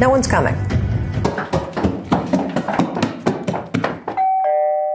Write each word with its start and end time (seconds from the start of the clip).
No 0.00 0.14
one's 0.14 0.30
coming. 0.30 0.54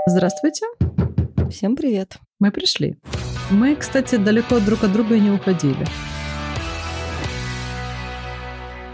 Здравствуйте. 0.08 0.66
Всем 1.52 1.76
привет. 1.76 2.20
Мы 2.40 2.52
пришли. 2.52 2.96
Мы, 3.52 3.76
кстати, 3.76 4.16
далеко 4.16 4.62
друг 4.62 4.86
от 4.86 4.94
друга 4.94 5.16
и 5.16 5.20
не 5.20 5.32
уходили. 5.32 5.86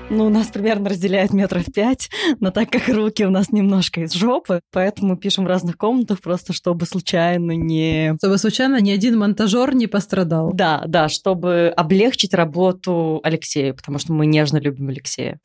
Ну, 0.10 0.30
нас 0.30 0.48
примерно 0.48 0.90
разделяет 0.90 1.32
метров 1.32 1.66
пять, 1.72 2.10
но 2.40 2.50
так 2.50 2.72
как 2.72 2.88
руки 2.88 3.24
у 3.24 3.30
нас 3.30 3.52
немножко 3.52 4.02
из 4.02 4.14
жопы, 4.14 4.62
поэтому 4.72 5.16
пишем 5.16 5.44
в 5.44 5.48
разных 5.48 5.78
комнатах, 5.78 6.22
просто 6.22 6.54
чтобы 6.54 6.88
случайно 6.88 7.52
не... 7.52 8.16
Чтобы 8.18 8.40
случайно 8.40 8.82
ни 8.82 8.90
один 8.90 9.20
монтажер 9.20 9.76
не 9.76 9.86
пострадал. 9.86 10.52
Да, 10.54 10.82
да, 10.88 11.08
чтобы 11.08 11.72
облегчить 11.78 12.34
работу 12.34 13.20
Алексею, 13.24 13.76
потому 13.76 14.00
что 14.00 14.14
мы 14.14 14.26
нежно 14.26 14.58
любим 14.58 14.90
Алексея. 14.90 15.40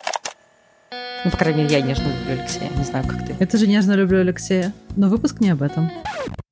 Ну, 1.25 1.31
по 1.31 1.39
крайней 1.39 1.63
мере, 1.63 1.77
я 1.77 1.81
нежно 1.81 2.05
люблю 2.05 2.39
Алексея. 2.39 2.71
Не 2.77 2.85
знаю, 2.85 3.07
как 3.09 3.27
ты. 3.27 3.35
Я 3.41 3.47
тоже 3.47 3.67
нежно 3.67 3.93
люблю 3.93 4.21
Алексея. 4.21 4.75
Но 4.95 5.09
выпуск 5.09 5.41
не 5.41 5.51
об 5.51 5.63
этом. 5.63 5.91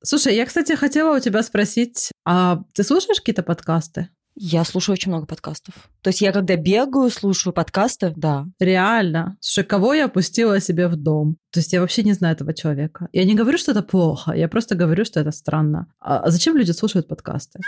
Слушай, 0.03 0.35
я, 0.35 0.45
кстати, 0.47 0.75
хотела 0.75 1.15
у 1.15 1.19
тебя 1.19 1.43
спросить, 1.43 2.11
а 2.25 2.63
ты 2.73 2.83
слушаешь 2.83 3.19
какие-то 3.19 3.43
подкасты? 3.43 4.09
Я 4.35 4.63
слушаю 4.63 4.93
очень 4.93 5.11
много 5.11 5.27
подкастов. 5.27 5.75
То 6.01 6.09
есть 6.09 6.21
я 6.21 6.31
когда 6.31 6.55
бегаю, 6.55 7.11
слушаю 7.11 7.53
подкасты, 7.53 8.13
да. 8.15 8.47
Реально. 8.59 9.37
Слушай, 9.39 9.67
кого 9.67 9.93
я 9.93 10.07
пустила 10.07 10.59
себе 10.59 10.87
в 10.87 10.95
дом? 10.95 11.37
То 11.51 11.59
есть 11.59 11.71
я 11.71 11.79
вообще 11.79 12.01
не 12.01 12.13
знаю 12.13 12.33
этого 12.33 12.51
человека. 12.53 13.09
Я 13.13 13.25
не 13.25 13.35
говорю, 13.35 13.59
что 13.59 13.71
это 13.71 13.83
плохо, 13.83 14.31
я 14.31 14.47
просто 14.47 14.73
говорю, 14.73 15.05
что 15.05 15.19
это 15.19 15.31
странно. 15.31 15.85
А 15.99 16.31
зачем 16.31 16.57
люди 16.57 16.71
слушают 16.71 17.07
подкасты? 17.07 17.59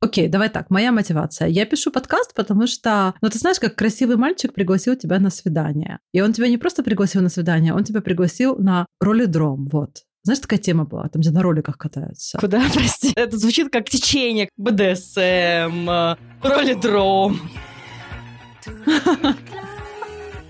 Окей, 0.00 0.28
давай 0.28 0.48
так, 0.48 0.70
моя 0.70 0.92
мотивация. 0.92 1.48
Я 1.48 1.66
пишу 1.66 1.90
подкаст, 1.90 2.32
потому 2.34 2.68
что, 2.68 3.14
ну, 3.20 3.28
ты 3.30 3.38
знаешь, 3.38 3.58
как 3.58 3.74
красивый 3.74 4.16
мальчик 4.16 4.54
пригласил 4.54 4.94
тебя 4.94 5.18
на 5.18 5.30
свидание. 5.30 5.98
И 6.12 6.20
он 6.20 6.32
тебя 6.32 6.48
не 6.48 6.56
просто 6.56 6.84
пригласил 6.84 7.20
на 7.20 7.28
свидание, 7.28 7.74
он 7.74 7.82
тебя 7.82 8.00
пригласил 8.00 8.56
на 8.56 8.86
ролидром, 9.00 9.66
вот. 9.66 10.04
Знаешь, 10.22 10.38
такая 10.38 10.60
тема 10.60 10.84
была, 10.84 11.08
там, 11.08 11.20
где 11.20 11.30
на 11.30 11.42
роликах 11.42 11.78
катаются. 11.78 12.38
Куда, 12.38 12.62
прости? 12.74 13.12
Это 13.16 13.36
звучит 13.38 13.72
как 13.72 13.88
течение, 13.88 14.48
БДСМ, 14.56 15.88
ролидром. 16.42 17.40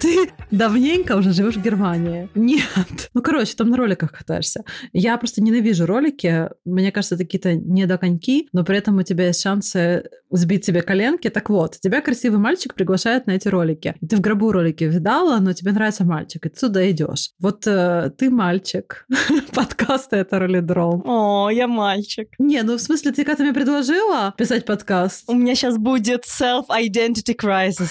Ты 0.01 0.31
давненько 0.51 1.17
уже 1.17 1.33
живешь 1.33 1.57
в 1.57 1.63
Германии. 1.63 2.29
Нет. 2.35 3.11
Ну, 3.15 3.23
короче, 3.23 3.55
там 3.57 3.71
на 3.71 3.77
роликах 3.77 4.13
катаешься. 4.13 4.65
Я 4.93 5.17
просто 5.19 5.43
ненавижу 5.43 5.87
ролики. 5.87 6.49
Мне 6.65 6.93
кажется, 6.93 7.17
это 7.17 7.25
какие-то 7.25 7.55
недоконьки, 7.55 8.49
но 8.53 8.65
при 8.65 8.79
этом 8.79 8.99
у 8.99 9.03
тебя 9.03 9.27
есть 9.27 9.43
шансы 9.43 10.05
сбить 10.31 10.65
себе 10.65 10.83
коленки. 10.83 11.29
Так 11.31 11.51
вот, 11.51 11.79
тебя 11.81 12.01
красивый 12.01 12.39
мальчик 12.39 12.75
приглашает 12.75 13.27
на 13.27 13.33
эти 13.33 13.49
ролики. 13.49 13.95
И 14.01 14.07
ты 14.07 14.17
в 14.17 14.21
гробу 14.21 14.53
ролики 14.53 14.85
видала, 14.85 15.39
но 15.39 15.53
тебе 15.53 15.73
нравится 15.73 16.05
мальчик, 16.05 16.47
и 16.47 16.49
ты 16.49 16.61
туда 16.61 16.89
идешь. 16.91 17.31
Вот 17.41 17.67
э, 17.67 18.11
ты 18.17 18.31
мальчик. 18.31 19.07
Подкасты— 19.55 20.17
это 20.19 20.39
ролидром. 20.39 21.03
О, 21.05 21.51
я 21.51 21.67
мальчик. 21.67 22.29
Не, 22.39 22.63
ну 22.63 22.77
в 22.77 22.81
смысле, 22.81 23.13
ты 23.13 23.25
когда 23.25 23.43
мне 23.45 23.53
предложила 23.53 24.35
писать 24.37 24.65
подкаст? 24.65 25.25
У 25.29 25.35
меня 25.35 25.55
сейчас 25.55 25.77
будет 25.77 26.25
self-identity 26.25 27.35
crisis. 27.37 27.91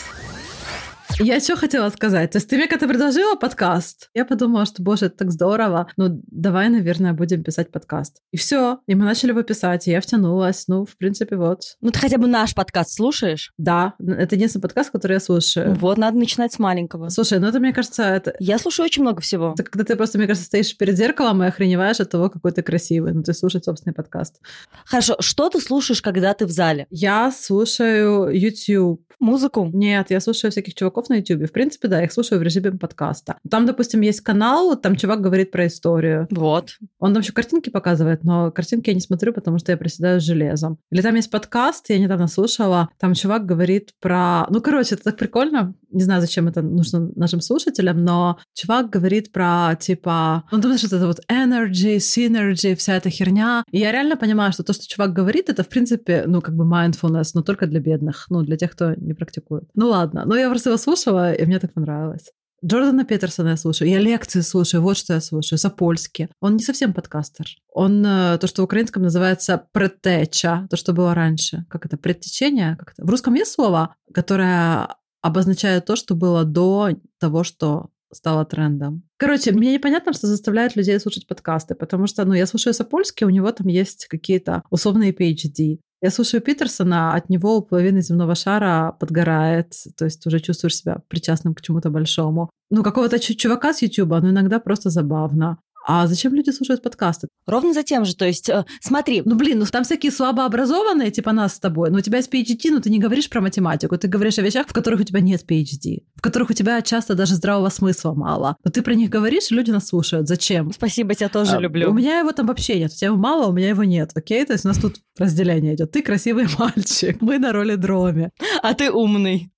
Я 1.20 1.40
что 1.40 1.56
хотела 1.56 1.90
сказать? 1.90 2.32
То 2.32 2.38
есть 2.38 2.48
ты 2.48 2.58
мне 2.58 2.68
когда 2.68 2.88
предложила 2.88 3.36
подкаст, 3.36 4.10
я 4.14 4.24
подумала, 4.24 4.66
что, 4.68 4.84
боже, 4.84 5.08
это 5.08 5.18
так 5.18 5.32
здорово. 5.32 5.88
Ну, 5.98 6.22
давай, 6.28 6.70
наверное, 6.70 7.14
будем 7.14 7.44
писать 7.44 7.72
подкаст. 7.72 8.22
И 8.32 8.38
все. 8.38 8.80
И 8.86 8.94
мы 8.94 9.04
начали 9.04 9.32
его 9.32 9.42
писать, 9.42 9.88
и 9.88 9.92
я 9.92 10.00
втянулась. 10.00 10.68
Ну, 10.68 10.86
в 10.86 10.96
принципе, 10.96 11.36
вот. 11.36 11.78
Ну, 11.82 11.90
ты 11.90 11.98
хотя 11.98 12.20
бы 12.20 12.28
наш 12.28 12.54
подкаст 12.54 12.94
слушаешь? 12.94 13.52
Да, 13.58 13.96
это 14.00 14.36
единственный 14.36 14.62
подкаст, 14.62 14.92
который 14.92 15.14
я 15.14 15.20
слушаю. 15.20 15.74
Вот, 15.76 15.98
надо 15.98 16.20
начинать 16.20 16.54
с 16.54 16.60
маленького. 16.60 17.10
Слушай, 17.10 17.40
ну 17.40 17.48
это, 17.48 17.60
мне 17.60 17.74
кажется, 17.74 18.04
это... 18.04 18.36
Я 18.40 18.60
слушаю 18.60 18.86
очень 18.86 19.02
много 19.02 19.22
всего. 19.22 19.56
Это 19.58 19.64
когда 19.64 19.86
ты 19.86 19.96
просто, 19.96 20.20
мне 20.20 20.28
кажется, 20.28 20.46
стоишь 20.46 20.78
перед 20.78 20.98
зеркалом 20.98 21.42
и 21.42 21.48
охреневаешь 21.48 22.00
от 22.00 22.12
того, 22.12 22.30
какой 22.30 22.52
ты 22.52 22.62
красивый. 22.62 23.14
Ну, 23.14 23.24
ты 23.24 23.34
слушаешь 23.34 23.64
собственный 23.64 23.96
подкаст. 23.96 24.40
Хорошо, 24.86 25.16
что 25.20 25.50
ты 25.50 25.60
слушаешь, 25.62 26.04
когда 26.04 26.36
ты 26.36 26.46
в 26.46 26.52
зале? 26.52 26.86
Я 26.92 27.32
слушаю 27.32 28.30
YouTube. 28.30 29.02
Музыку? 29.20 29.72
Нет, 29.74 30.12
я 30.12 30.20
слушаю 30.20 30.52
всяких 30.52 30.76
чуваков 30.76 31.07
на 31.10 31.16
YouTube. 31.16 31.48
В 31.48 31.52
принципе, 31.52 31.88
да, 31.88 32.00
я 32.00 32.06
их 32.06 32.12
слушаю 32.12 32.40
в 32.40 32.44
режиме 32.44 32.72
подкаста. 32.72 33.38
Там, 33.50 33.66
допустим, 33.66 34.02
есть 34.02 34.22
канал, 34.22 34.76
там 34.76 34.96
чувак 34.96 35.22
говорит 35.22 35.52
про 35.52 35.68
историю. 35.68 36.28
Вот. 36.32 36.72
Он 37.00 37.14
там 37.14 37.22
еще 37.22 37.34
картинки 37.34 37.70
показывает, 37.70 38.24
но 38.24 38.52
картинки 38.52 38.90
я 38.90 38.94
не 38.94 39.02
смотрю, 39.02 39.34
потому 39.34 39.60
что 39.60 39.72
я 39.72 39.78
приседаю 39.78 40.20
с 40.20 40.24
железом. 40.24 40.78
Или 40.92 41.02
там 41.02 41.16
есть 41.16 41.32
подкаст, 41.32 41.90
я 41.90 42.00
недавно 42.00 42.28
слушала, 42.28 42.90
там 43.00 43.14
чувак 43.14 43.46
говорит 43.46 43.92
про... 44.00 44.46
Ну, 44.50 44.62
короче, 44.62 44.96
это 44.96 45.06
так 45.06 45.18
прикольно. 45.18 45.74
Не 45.92 46.04
знаю, 46.04 46.22
зачем 46.22 46.48
это 46.48 46.62
нужно 46.62 47.10
нашим 47.16 47.42
слушателям, 47.42 48.04
но 48.04 48.38
чувак 48.54 48.90
говорит 48.90 49.32
про, 49.32 49.76
типа... 49.80 50.44
Ну, 50.52 50.58
думаешь, 50.60 50.82
что 50.82 50.96
это 50.96 51.08
вот 51.08 51.22
energy, 51.32 51.98
synergy, 51.98 52.76
вся 52.76 52.96
эта 52.96 53.10
херня. 53.10 53.64
И 53.72 53.80
я 53.80 53.92
реально 53.92 54.18
понимаю, 54.18 54.52
что 54.52 54.64
то, 54.64 54.74
что 54.74 54.88
чувак 54.88 55.14
говорит, 55.14 55.50
это, 55.50 55.64
в 55.64 55.70
принципе, 55.70 56.24
ну, 56.28 56.42
как 56.42 56.56
бы 56.56 56.66
mindfulness, 56.66 57.32
но 57.34 57.42
только 57.42 57.68
для 57.68 57.80
бедных, 57.80 58.26
ну, 58.30 58.44
для 58.44 58.58
тех, 58.58 58.72
кто 58.72 58.94
не 58.96 59.14
практикует. 59.14 59.64
Ну, 59.76 59.90
ладно. 59.90 60.24
Но 60.26 60.36
я 60.36 60.50
просто 60.50 60.70
его 60.70 60.78
слушала, 60.98 61.34
и 61.34 61.46
мне 61.46 61.60
так 61.60 61.74
понравилось. 61.74 62.32
Джордана 62.66 63.06
Петерсона 63.06 63.50
я 63.50 63.58
слушаю, 63.58 63.90
я 63.90 64.00
лекции 64.00 64.42
слушаю, 64.42 64.82
вот 64.82 64.98
что 64.98 65.14
я 65.14 65.22
слушаю, 65.22 65.60
Сапольский. 65.60 66.28
Он 66.42 66.56
не 66.56 66.64
совсем 66.64 66.92
подкастер. 66.92 67.46
Он 67.72 68.04
э, 68.04 68.38
то, 68.40 68.48
что 68.48 68.64
в 68.64 68.66
украинском 68.66 69.04
называется 69.04 69.64
предтеча, 69.72 70.68
то, 70.70 70.76
что 70.76 70.94
было 70.94 71.14
раньше. 71.14 71.66
Как 71.70 71.86
это? 71.86 71.98
Предтечение? 71.98 72.76
Как 72.76 72.94
это? 72.94 73.06
В 73.06 73.10
русском 73.12 73.36
есть 73.36 73.52
слово, 73.52 73.96
которое 74.12 74.88
обозначает 75.22 75.86
то, 75.86 75.96
что 75.96 76.16
было 76.16 76.46
до 76.46 76.90
того, 77.20 77.44
что 77.44 77.90
стало 78.12 78.44
трендом. 78.44 79.04
Короче, 79.18 79.52
мне 79.52 79.74
непонятно, 79.74 80.14
что 80.14 80.26
заставляет 80.26 80.76
людей 80.76 81.00
слушать 81.00 81.28
подкасты, 81.28 81.76
потому 81.76 82.08
что, 82.08 82.26
ну, 82.26 82.34
я 82.34 82.48
слушаю 82.48 82.74
Сапольский, 82.74 83.28
у 83.28 83.30
него 83.30 83.52
там 83.52 83.68
есть 83.68 84.08
какие-то 84.08 84.64
условные 84.72 85.12
PhD. 85.12 85.80
Я 86.02 86.12
слушаю 86.12 86.42
Питерсона, 86.42 87.16
от 87.16 87.30
него 87.30 87.62
половина 87.62 88.02
земного 88.02 88.36
шара 88.36 88.96
подгорает, 89.00 89.74
то 89.98 90.06
есть 90.06 90.28
уже 90.28 90.40
чувствуешь 90.40 90.78
себя 90.78 91.02
причастным 91.08 91.56
к 91.56 91.62
чему-то 91.62 91.90
большому. 91.90 92.50
Ну, 92.70 92.84
какого-то 92.84 93.20
чувака 93.20 93.74
с 93.74 93.82
Ютуба, 93.82 94.22
но 94.22 94.30
иногда 94.30 94.60
просто 94.60 94.90
забавно. 94.90 95.58
А 95.90 96.06
зачем 96.06 96.34
люди 96.34 96.50
слушают 96.50 96.82
подкасты? 96.82 97.30
Ровно 97.46 97.74
за 97.74 97.82
тем 97.82 98.04
же. 98.04 98.14
То 98.14 98.26
есть, 98.26 98.50
э, 98.50 98.66
смотри. 98.82 99.22
Ну, 99.24 99.36
блин, 99.36 99.60
ну 99.60 99.66
там 99.66 99.86
всякие 99.86 100.12
слабообразованные, 100.12 101.12
типа 101.12 101.32
нас 101.32 101.56
с 101.56 101.60
тобой. 101.60 101.90
Но 101.92 102.00
у 102.00 102.02
тебя 102.02 102.18
есть 102.18 102.30
PhD, 102.32 102.72
но 102.72 102.82
ты 102.82 102.90
не 102.90 103.00
говоришь 103.00 103.30
про 103.30 103.40
математику. 103.40 103.98
Ты 103.98 104.10
говоришь 104.10 104.38
о 104.38 104.42
вещах, 104.42 104.68
в 104.68 104.74
которых 104.74 105.00
у 105.00 105.04
тебя 105.06 105.22
нет 105.22 105.46
PhD. 105.50 106.04
В 106.16 106.22
которых 106.22 106.50
у 106.50 106.54
тебя 106.54 106.82
часто 106.82 107.16
даже 107.16 107.36
здравого 107.36 107.70
смысла 107.70 108.14
мало. 108.14 108.58
Но 108.66 108.72
ты 108.72 108.82
про 108.82 108.96
них 108.96 109.10
говоришь, 109.10 109.50
и 109.50 109.56
люди 109.56 109.72
нас 109.72 109.88
слушают. 109.88 110.28
Зачем? 110.28 110.74
Спасибо, 110.74 111.16
тебя 111.16 111.30
тоже 111.30 111.56
а, 111.56 111.60
люблю. 111.60 111.90
У 111.90 111.94
меня 111.94 112.20
его 112.20 112.34
там 112.34 112.48
вообще 112.48 112.78
нет. 112.80 112.92
У 112.92 112.96
тебя 112.96 113.08
его 113.08 113.18
мало, 113.18 113.48
у 113.48 113.54
меня 113.54 113.70
его 113.70 113.86
нет. 113.86 114.12
Окей? 114.14 114.44
То 114.46 114.52
есть 114.52 114.66
у 114.66 114.68
нас 114.68 114.78
тут 114.78 114.98
разделение 115.18 115.76
идет. 115.76 115.92
Ты 115.92 116.02
красивый 116.02 116.48
мальчик. 116.60 117.22
Мы 117.22 117.40
на 117.40 117.54
роли 117.54 117.76
дроме. 117.76 118.32
А 118.62 118.74
ты 118.74 118.92
умный. 118.92 119.52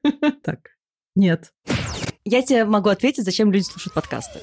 Так. 0.44 0.60
Нет. 1.16 1.52
Я 2.24 2.44
тебе 2.44 2.66
могу 2.66 2.90
ответить, 2.90 3.26
зачем 3.26 3.52
люди 3.52 3.64
слушают 3.64 3.96
подкасты. 3.96 4.42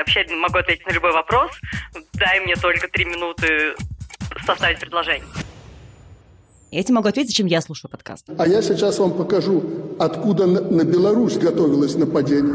Я 0.00 0.04
вообще 0.04 0.34
могу 0.34 0.56
ответить 0.56 0.86
на 0.86 0.92
любой 0.92 1.12
вопрос. 1.12 1.50
Дай 2.14 2.40
мне 2.40 2.56
только 2.56 2.88
три 2.88 3.04
минуты 3.04 3.74
составить 4.46 4.80
предложение. 4.80 5.28
Я 6.70 6.82
тебе 6.82 6.94
могу 6.94 7.08
ответить, 7.08 7.32
зачем 7.32 7.46
я 7.46 7.60
слушаю 7.60 7.90
подкаст. 7.90 8.26
А 8.38 8.46
я 8.46 8.62
сейчас 8.62 8.98
вам 8.98 9.12
покажу, 9.12 9.62
откуда 9.98 10.46
на, 10.46 10.62
на 10.62 10.84
Беларусь 10.84 11.36
готовилось 11.36 11.96
нападение. 11.96 12.54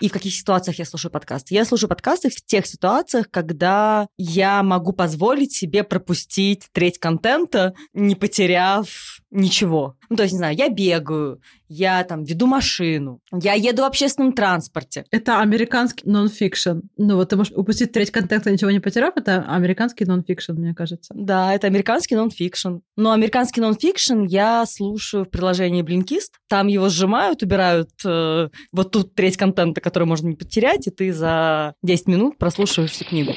И 0.00 0.08
в 0.08 0.12
каких 0.12 0.32
ситуациях 0.32 0.78
я 0.78 0.86
слушаю 0.86 1.12
подкасты. 1.12 1.54
Я 1.54 1.66
слушаю 1.66 1.90
подкасты 1.90 2.30
в 2.30 2.36
тех 2.46 2.66
ситуациях, 2.66 3.26
когда 3.30 4.06
я 4.16 4.62
могу 4.62 4.92
позволить 4.92 5.52
себе 5.52 5.84
пропустить 5.84 6.68
треть 6.72 6.98
контента, 6.98 7.74
не 7.92 8.14
потеряв 8.14 9.19
ничего. 9.30 9.96
Ну, 10.08 10.16
то 10.16 10.22
есть, 10.22 10.32
не 10.32 10.38
знаю, 10.38 10.56
я 10.56 10.68
бегаю, 10.68 11.40
я 11.68 12.02
там 12.04 12.24
веду 12.24 12.46
машину, 12.46 13.20
я 13.32 13.54
еду 13.54 13.82
в 13.82 13.86
общественном 13.86 14.32
транспорте. 14.32 15.04
Это 15.10 15.40
американский 15.40 16.08
нон-фикшн. 16.08 16.80
Ну, 16.96 17.16
вот 17.16 17.28
ты 17.28 17.36
можешь 17.36 17.52
упустить 17.54 17.92
треть 17.92 18.10
контента, 18.10 18.50
ничего 18.50 18.70
не 18.70 18.80
потеряв, 18.80 19.16
это 19.16 19.44
американский 19.48 20.04
нон-фикшн, 20.04 20.52
мне 20.52 20.74
кажется. 20.74 21.14
Да, 21.16 21.54
это 21.54 21.66
американский 21.66 22.16
нон-фикшн. 22.16 22.78
Но 22.96 23.12
американский 23.12 23.60
нон-фикшн 23.60 24.24
я 24.24 24.64
слушаю 24.66 25.24
в 25.24 25.30
приложении 25.30 25.84
Blinkist. 25.84 26.32
Там 26.48 26.66
его 26.66 26.88
сжимают, 26.88 27.42
убирают 27.42 27.90
э, 28.04 28.48
вот 28.72 28.90
тут 28.90 29.14
треть 29.14 29.36
контента, 29.36 29.80
который 29.80 30.04
можно 30.04 30.28
не 30.28 30.36
потерять, 30.36 30.86
и 30.86 30.90
ты 30.90 31.12
за 31.12 31.74
10 31.82 32.08
минут 32.08 32.38
прослушиваешь 32.38 32.90
всю 32.90 33.04
книгу. 33.04 33.32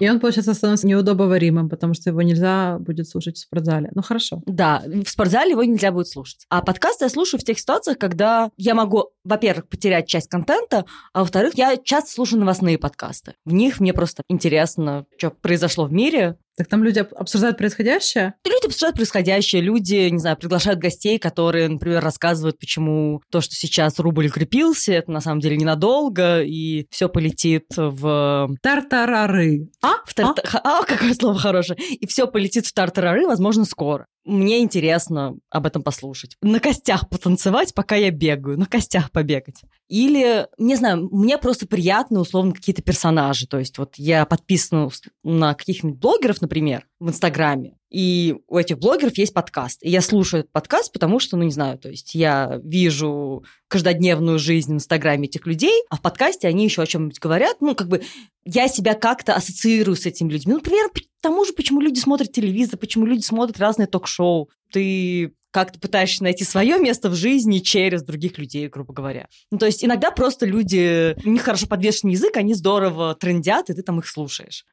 И 0.00 0.08
он, 0.08 0.18
получается, 0.18 0.54
становится 0.54 0.86
неудобоваримым, 0.86 1.68
потому 1.68 1.94
что 1.94 2.10
его 2.10 2.22
нельзя 2.22 2.78
будет 2.80 3.08
слушать 3.08 3.36
в 3.36 3.40
спортзале. 3.40 3.90
Ну, 3.94 4.02
хорошо. 4.02 4.42
Да, 4.46 4.82
в 4.86 5.08
спортзале 5.08 5.52
его 5.52 5.62
нельзя 5.62 5.92
будет 5.92 6.08
слушать. 6.08 6.46
А 6.48 6.62
подкасты 6.62 7.04
я 7.04 7.08
слушаю 7.10 7.40
в 7.40 7.44
тех 7.44 7.58
ситуациях, 7.58 7.98
когда 7.98 8.50
я 8.56 8.74
могу, 8.74 9.10
во-первых, 9.24 9.68
потерять 9.68 10.08
часть 10.08 10.28
контента, 10.28 10.86
а 11.12 11.20
во-вторых, 11.20 11.54
я 11.54 11.76
часто 11.76 12.10
слушаю 12.10 12.40
новостные 12.40 12.78
подкасты. 12.78 13.34
В 13.44 13.52
них 13.52 13.78
мне 13.78 13.92
просто 13.92 14.22
интересно, 14.28 15.04
что 15.18 15.30
произошло 15.30 15.84
в 15.84 15.92
мире, 15.92 16.36
Так 16.60 16.68
там 16.68 16.84
люди 16.84 16.98
об- 16.98 17.14
обсуждают 17.14 17.56
происходящее? 17.56 18.34
Люди 18.44 18.66
обсуждают 18.66 18.96
происходящее, 18.96 19.62
люди, 19.62 20.10
не 20.10 20.18
знаю, 20.18 20.36
приглашают 20.36 20.78
гостей, 20.78 21.18
которые, 21.18 21.68
например, 21.68 22.04
рассказывают, 22.04 22.58
почему 22.58 23.22
то, 23.30 23.40
что 23.40 23.54
сейчас 23.54 23.98
рубль 23.98 24.26
укрепился, 24.26 24.92
это 24.92 25.10
на 25.10 25.22
самом 25.22 25.40
деле 25.40 25.56
ненадолго, 25.56 26.42
и 26.42 26.86
все 26.90 27.08
полетит 27.08 27.64
в... 27.78 28.50
Тартарары. 28.62 29.70
А? 29.82 30.04
в 30.04 30.12
тарта- 30.14 30.46
Ха- 30.46 30.60
А, 30.62 30.84
какое 30.84 31.14
слово 31.14 31.38
хорошее. 31.38 31.78
И 31.78 32.06
все 32.06 32.26
полетит 32.26 32.66
в 32.66 32.74
тартарары, 32.74 33.26
возможно, 33.26 33.64
скоро. 33.64 34.04
Мне 34.26 34.60
интересно 34.60 35.36
об 35.48 35.64
этом 35.66 35.82
послушать. 35.82 36.36
На 36.42 36.60
костях 36.60 37.08
потанцевать, 37.08 37.72
пока 37.72 37.96
я 37.96 38.10
бегаю. 38.10 38.58
На 38.58 38.66
костях 38.66 39.10
побегать. 39.12 39.62
Или, 39.90 40.46
не 40.56 40.76
знаю, 40.76 41.08
мне 41.10 41.36
просто 41.36 41.66
приятны, 41.66 42.20
условно, 42.20 42.52
какие-то 42.52 42.80
персонажи. 42.80 43.48
То 43.48 43.58
есть 43.58 43.76
вот 43.76 43.96
я 43.96 44.24
подписана 44.24 44.88
на 45.24 45.54
каких-нибудь 45.54 45.98
блогеров, 45.98 46.40
например, 46.40 46.86
в 47.00 47.08
Инстаграме. 47.08 47.76
И 47.90 48.36
у 48.46 48.56
этих 48.56 48.78
блогеров 48.78 49.18
есть 49.18 49.34
подкаст. 49.34 49.82
И 49.82 49.90
я 49.90 50.00
слушаю 50.00 50.42
этот 50.42 50.52
подкаст, 50.52 50.92
потому 50.92 51.18
что, 51.18 51.36
ну, 51.36 51.42
не 51.42 51.50
знаю, 51.50 51.76
то 51.76 51.88
есть 51.88 52.14
я 52.14 52.60
вижу 52.62 53.44
каждодневную 53.66 54.38
жизнь 54.38 54.72
в 54.72 54.76
Инстаграме 54.76 55.26
этих 55.26 55.44
людей, 55.44 55.82
а 55.90 55.96
в 55.96 56.02
подкасте 56.02 56.46
они 56.46 56.62
еще 56.62 56.82
о 56.82 56.86
чем-нибудь 56.86 57.18
говорят. 57.18 57.56
Ну, 57.60 57.74
как 57.74 57.88
бы 57.88 58.00
я 58.44 58.68
себя 58.68 58.94
как-то 58.94 59.34
ассоциирую 59.34 59.96
с 59.96 60.06
этими 60.06 60.30
людьми. 60.30 60.52
Ну, 60.52 60.58
например, 60.58 60.88
тому 61.20 61.44
же, 61.44 61.52
почему 61.52 61.80
люди 61.80 61.98
смотрят 61.98 62.30
телевизор, 62.30 62.78
почему 62.78 63.06
люди 63.06 63.22
смотрят 63.22 63.58
разные 63.58 63.88
ток-шоу. 63.88 64.50
Ты 64.72 65.32
как-то 65.50 65.78
пытаешься 65.78 66.22
найти 66.22 66.44
свое 66.44 66.78
место 66.78 67.10
в 67.10 67.14
жизни 67.14 67.58
через 67.58 68.02
других 68.02 68.38
людей, 68.38 68.68
грубо 68.68 68.92
говоря. 68.92 69.28
Ну, 69.50 69.58
то 69.58 69.66
есть 69.66 69.84
иногда 69.84 70.10
просто 70.10 70.46
люди, 70.46 71.16
у 71.24 71.30
них 71.30 71.42
хорошо 71.42 71.66
подвешенный 71.66 72.14
язык, 72.14 72.36
они 72.36 72.54
здорово 72.54 73.14
трендят, 73.14 73.70
и 73.70 73.74
ты 73.74 73.82
там 73.82 73.98
их 73.98 74.08
слушаешь. 74.08 74.64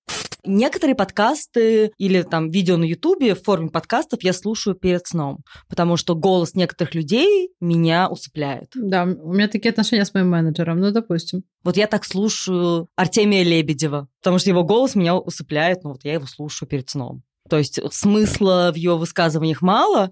Некоторые 0.45 0.95
подкасты 0.95 1.91
или 1.97 2.21
там 2.21 2.49
видео 2.49 2.77
на 2.77 2.85
Ютубе 2.85 3.35
в 3.35 3.43
форме 3.43 3.69
подкастов 3.69 4.23
я 4.23 4.31
слушаю 4.31 4.75
перед 4.75 5.05
сном, 5.05 5.39
потому 5.67 5.97
что 5.97 6.15
голос 6.15 6.53
некоторых 6.53 6.95
людей 6.95 7.49
меня 7.59 8.07
усыпляет. 8.07 8.69
Да, 8.73 9.03
у 9.03 9.33
меня 9.33 9.49
такие 9.49 9.71
отношения 9.71 10.05
с 10.05 10.13
моим 10.13 10.29
менеджером, 10.29 10.79
ну, 10.79 10.91
допустим. 10.91 11.43
Вот 11.63 11.75
я 11.75 11.87
так 11.87 12.05
слушаю 12.05 12.87
Артемия 12.95 13.43
Лебедева, 13.43 14.07
потому 14.21 14.39
что 14.39 14.49
его 14.49 14.63
голос 14.63 14.95
меня 14.95 15.17
усыпляет, 15.17 15.83
но 15.83 15.91
вот 15.91 16.05
я 16.05 16.13
его 16.13 16.27
слушаю 16.27 16.69
перед 16.69 16.89
сном. 16.89 17.23
То 17.49 17.57
есть 17.57 17.79
смысла 17.91 18.71
в 18.73 18.77
его 18.77 18.97
высказываниях 18.97 19.61
мало. 19.61 20.11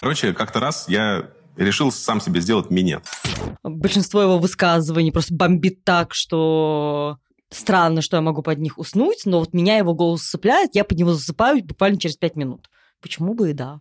Короче, 0.00 0.32
как-то 0.32 0.60
раз 0.60 0.88
я 0.88 1.30
решил 1.56 1.92
сам 1.92 2.20
себе 2.20 2.40
сделать 2.40 2.70
минет. 2.70 3.04
Большинство 3.62 4.22
его 4.22 4.38
высказываний 4.38 5.12
просто 5.12 5.34
бомбит 5.34 5.84
так, 5.84 6.14
что 6.14 7.18
странно, 7.50 8.00
что 8.00 8.16
я 8.16 8.22
могу 8.22 8.42
под 8.42 8.58
них 8.58 8.78
уснуть, 8.78 9.22
но 9.26 9.40
вот 9.40 9.52
меня 9.52 9.76
его 9.76 9.94
голос 9.94 10.22
усыпляет, 10.22 10.74
я 10.74 10.84
под 10.84 10.98
него 10.98 11.12
засыпаю 11.12 11.62
буквально 11.64 11.98
через 11.98 12.16
пять 12.16 12.36
минут. 12.36 12.70
Почему 13.02 13.34
бы 13.34 13.50
и 13.50 13.54
да. 13.54 13.80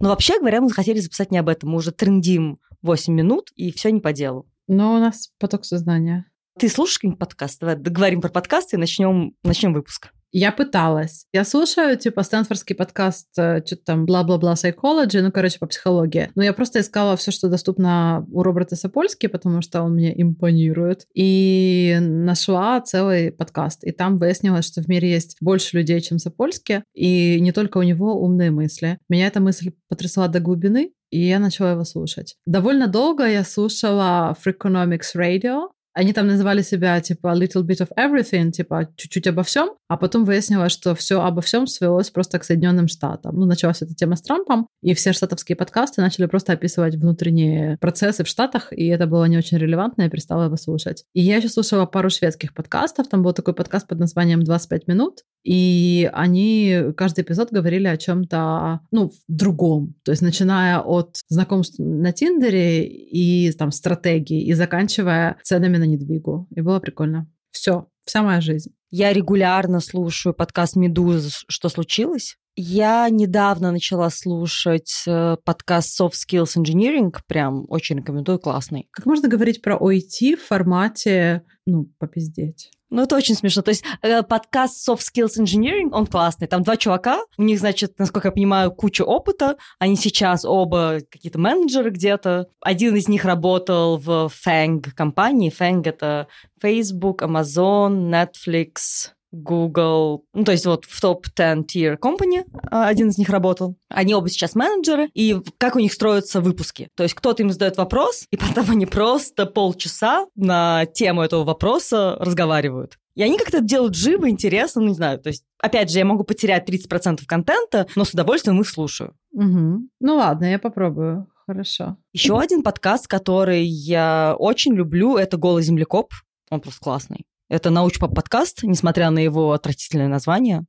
Но 0.00 0.08
вообще 0.08 0.38
говоря, 0.38 0.60
мы 0.60 0.68
захотели 0.68 1.00
записать 1.00 1.30
не 1.30 1.38
об 1.38 1.48
этом. 1.48 1.70
Мы 1.70 1.78
уже 1.78 1.92
трендим 1.92 2.58
8 2.82 3.12
минут, 3.12 3.50
и 3.56 3.72
все 3.72 3.90
не 3.90 4.00
по 4.00 4.12
делу. 4.12 4.46
Но 4.66 4.96
у 4.96 4.98
нас 4.98 5.30
поток 5.38 5.64
сознания. 5.64 6.26
Ты 6.58 6.68
слушаешь 6.68 6.98
какой-нибудь 6.98 7.20
подкаст? 7.20 7.60
Давай 7.60 7.76
договорим 7.76 8.20
про 8.20 8.30
подкасты 8.30 8.76
и 8.76 8.78
начнем, 8.78 9.34
начнем 9.42 9.74
выпуск. 9.74 10.10
Я 10.38 10.52
пыталась. 10.52 11.24
Я 11.32 11.46
слушаю, 11.46 11.96
типа, 11.96 12.22
стэнфордский 12.22 12.76
подкаст, 12.76 13.28
э, 13.38 13.62
что-то 13.64 13.84
там, 13.86 14.04
бла-бла-бла, 14.04 14.52
psychology, 14.52 15.22
ну, 15.22 15.32
короче, 15.32 15.58
по 15.58 15.66
психологии. 15.66 16.30
Но 16.34 16.42
я 16.44 16.52
просто 16.52 16.80
искала 16.80 17.16
все, 17.16 17.30
что 17.30 17.48
доступно 17.48 18.26
у 18.30 18.42
Роберта 18.42 18.76
Сапольски, 18.76 19.28
потому 19.28 19.62
что 19.62 19.80
он 19.80 19.94
мне 19.94 20.12
импонирует. 20.20 21.06
И 21.14 21.96
нашла 22.02 22.82
целый 22.82 23.32
подкаст. 23.32 23.82
И 23.82 23.92
там 23.92 24.18
выяснилось, 24.18 24.66
что 24.66 24.82
в 24.82 24.88
мире 24.88 25.10
есть 25.10 25.38
больше 25.40 25.78
людей, 25.78 26.02
чем 26.02 26.18
Сапольски, 26.18 26.84
и 26.92 27.40
не 27.40 27.52
только 27.52 27.78
у 27.78 27.82
него 27.82 28.20
умные 28.20 28.50
мысли. 28.50 28.98
Меня 29.08 29.28
эта 29.28 29.40
мысль 29.40 29.72
потрясла 29.88 30.28
до 30.28 30.40
глубины, 30.40 30.92
и 31.10 31.20
я 31.20 31.38
начала 31.38 31.70
его 31.70 31.84
слушать. 31.84 32.36
Довольно 32.44 32.88
долго 32.88 33.26
я 33.26 33.42
слушала 33.42 34.36
Freakonomics 34.44 35.16
Radio, 35.16 35.68
они 35.96 36.12
там 36.12 36.26
называли 36.26 36.60
себя 36.60 37.00
типа 37.00 37.28
little 37.28 37.62
bit 37.62 37.80
of 37.80 37.88
everything, 37.98 38.50
типа 38.50 38.90
чуть-чуть 38.96 39.26
обо 39.28 39.42
всем, 39.42 39.70
а 39.88 39.96
потом 39.96 40.26
выяснилось, 40.26 40.70
что 40.72 40.94
все 40.94 41.22
обо 41.22 41.40
всем 41.40 41.66
свелось 41.66 42.10
просто 42.10 42.38
к 42.38 42.44
Соединенным 42.44 42.86
Штатам. 42.86 43.34
Ну, 43.34 43.46
началась 43.46 43.80
эта 43.80 43.94
тема 43.94 44.16
с 44.16 44.22
Трампом, 44.22 44.68
и 44.82 44.92
все 44.92 45.14
штатовские 45.14 45.56
подкасты 45.56 46.02
начали 46.02 46.26
просто 46.26 46.52
описывать 46.52 46.96
внутренние 46.96 47.78
процессы 47.78 48.24
в 48.24 48.28
Штатах, 48.28 48.74
и 48.74 48.86
это 48.88 49.06
было 49.06 49.24
не 49.24 49.38
очень 49.38 49.56
релевантно, 49.56 50.02
я 50.02 50.10
перестала 50.10 50.44
его 50.44 50.56
слушать. 50.56 51.04
И 51.14 51.22
я 51.22 51.36
еще 51.36 51.48
слушала 51.48 51.86
пару 51.86 52.10
шведских 52.10 52.52
подкастов, 52.52 53.08
там 53.08 53.22
был 53.22 53.32
такой 53.32 53.54
подкаст 53.54 53.88
под 53.88 53.98
названием 53.98 54.40
«25 54.40 54.82
минут», 54.88 55.22
и 55.44 56.10
они 56.12 56.86
каждый 56.96 57.22
эпизод 57.22 57.52
говорили 57.52 57.86
о 57.86 57.96
чем-то, 57.96 58.80
ну, 58.90 59.12
другом. 59.28 59.94
То 60.04 60.10
есть 60.10 60.20
начиная 60.20 60.80
от 60.80 61.20
знакомств 61.28 61.76
на 61.78 62.12
Тиндере 62.12 62.84
и 62.84 63.50
там 63.52 63.70
стратегии, 63.70 64.44
и 64.44 64.52
заканчивая 64.54 65.36
ценами 65.44 65.78
на 65.78 65.85
недвигу. 65.86 66.48
И 66.54 66.60
было 66.60 66.80
прикольно. 66.80 67.30
Все, 67.50 67.86
вся 68.04 68.22
моя 68.22 68.40
жизнь. 68.40 68.72
Я 68.90 69.12
регулярно 69.12 69.80
слушаю 69.80 70.34
подкаст 70.34 70.76
«Медуза. 70.76 71.30
Что 71.48 71.68
случилось?». 71.68 72.36
Я 72.58 73.08
недавно 73.10 73.70
начала 73.70 74.08
слушать 74.08 75.02
э, 75.06 75.36
подкаст 75.44 76.00
Soft 76.00 76.12
Skills 76.12 76.56
Engineering. 76.56 77.14
Прям 77.26 77.66
очень 77.68 77.96
рекомендую, 77.96 78.38
классный. 78.38 78.88
Как 78.92 79.04
можно 79.04 79.28
говорить 79.28 79.60
про 79.60 79.76
OIT 79.76 80.36
в 80.36 80.42
формате, 80.42 81.42
ну, 81.66 81.92
попиздеть? 81.98 82.70
Ну, 82.88 83.02
это 83.02 83.16
очень 83.16 83.34
смешно. 83.34 83.62
То 83.62 83.70
есть 83.70 83.84
э, 84.02 84.22
подкаст 84.22 84.88
Soft 84.88 85.00
Skills 85.00 85.40
Engineering, 85.40 85.90
он 85.90 86.06
классный. 86.06 86.46
Там 86.46 86.62
два 86.62 86.76
чувака, 86.76 87.20
у 87.36 87.42
них, 87.42 87.58
значит, 87.58 87.98
насколько 87.98 88.28
я 88.28 88.32
понимаю, 88.32 88.70
куча 88.70 89.02
опыта. 89.02 89.56
Они 89.78 89.96
сейчас 89.96 90.44
оба 90.44 91.00
какие-то 91.10 91.38
менеджеры 91.38 91.90
где-то. 91.90 92.46
Один 92.60 92.94
из 92.94 93.08
них 93.08 93.24
работал 93.24 93.96
в 93.96 94.30
FANG 94.46 94.82
компании. 94.94 95.52
FANG— 95.52 95.82
это 95.84 96.28
Facebook, 96.62 97.22
Amazon, 97.22 98.10
Netflix, 98.10 99.15
Google, 99.42 100.24
ну, 100.34 100.44
то 100.44 100.52
есть 100.52 100.66
вот 100.66 100.84
в 100.84 101.00
топ-10 101.00 101.66
tier 101.66 101.98
company 101.98 102.44
а, 102.70 102.88
один 102.88 103.08
из 103.08 103.18
них 103.18 103.28
работал. 103.28 103.76
Они 103.88 104.14
оба 104.14 104.28
сейчас 104.28 104.54
менеджеры, 104.54 105.08
и 105.14 105.36
как 105.58 105.76
у 105.76 105.78
них 105.78 105.92
строятся 105.92 106.40
выпуски. 106.40 106.88
То 106.96 107.02
есть 107.02 107.14
кто-то 107.14 107.42
им 107.42 107.50
задает 107.50 107.76
вопрос, 107.76 108.26
и 108.30 108.36
потом 108.36 108.70
они 108.70 108.86
просто 108.86 109.46
полчаса 109.46 110.26
на 110.34 110.86
тему 110.86 111.22
этого 111.22 111.44
вопроса 111.44 112.16
разговаривают. 112.18 112.98
И 113.14 113.22
они 113.22 113.38
как-то 113.38 113.60
делают 113.62 113.94
живо, 113.94 114.28
интересно, 114.28 114.82
ну, 114.82 114.88
не 114.88 114.94
знаю. 114.94 115.18
То 115.18 115.28
есть, 115.28 115.42
опять 115.58 115.90
же, 115.90 115.98
я 115.98 116.04
могу 116.04 116.22
потерять 116.22 116.68
30% 116.68 117.20
контента, 117.26 117.86
но 117.96 118.04
с 118.04 118.10
удовольствием 118.10 118.60
их 118.60 118.68
слушаю. 118.68 119.14
Угу. 119.32 119.88
Ну 120.00 120.16
ладно, 120.16 120.44
я 120.44 120.58
попробую. 120.58 121.26
Хорошо. 121.46 121.96
Еще 122.12 122.38
один 122.38 122.62
подкаст, 122.62 123.06
который 123.06 123.64
я 123.64 124.34
очень 124.38 124.74
люблю, 124.74 125.16
это 125.16 125.36
«Голый 125.36 125.62
землекоп». 125.62 126.12
Он 126.50 126.60
просто 126.60 126.80
классный. 126.80 127.24
Это 127.48 127.70
научпоп-подкаст, 127.70 128.64
несмотря 128.64 129.10
на 129.10 129.20
его 129.20 129.52
отвратительное 129.52 130.08
название. 130.08 130.64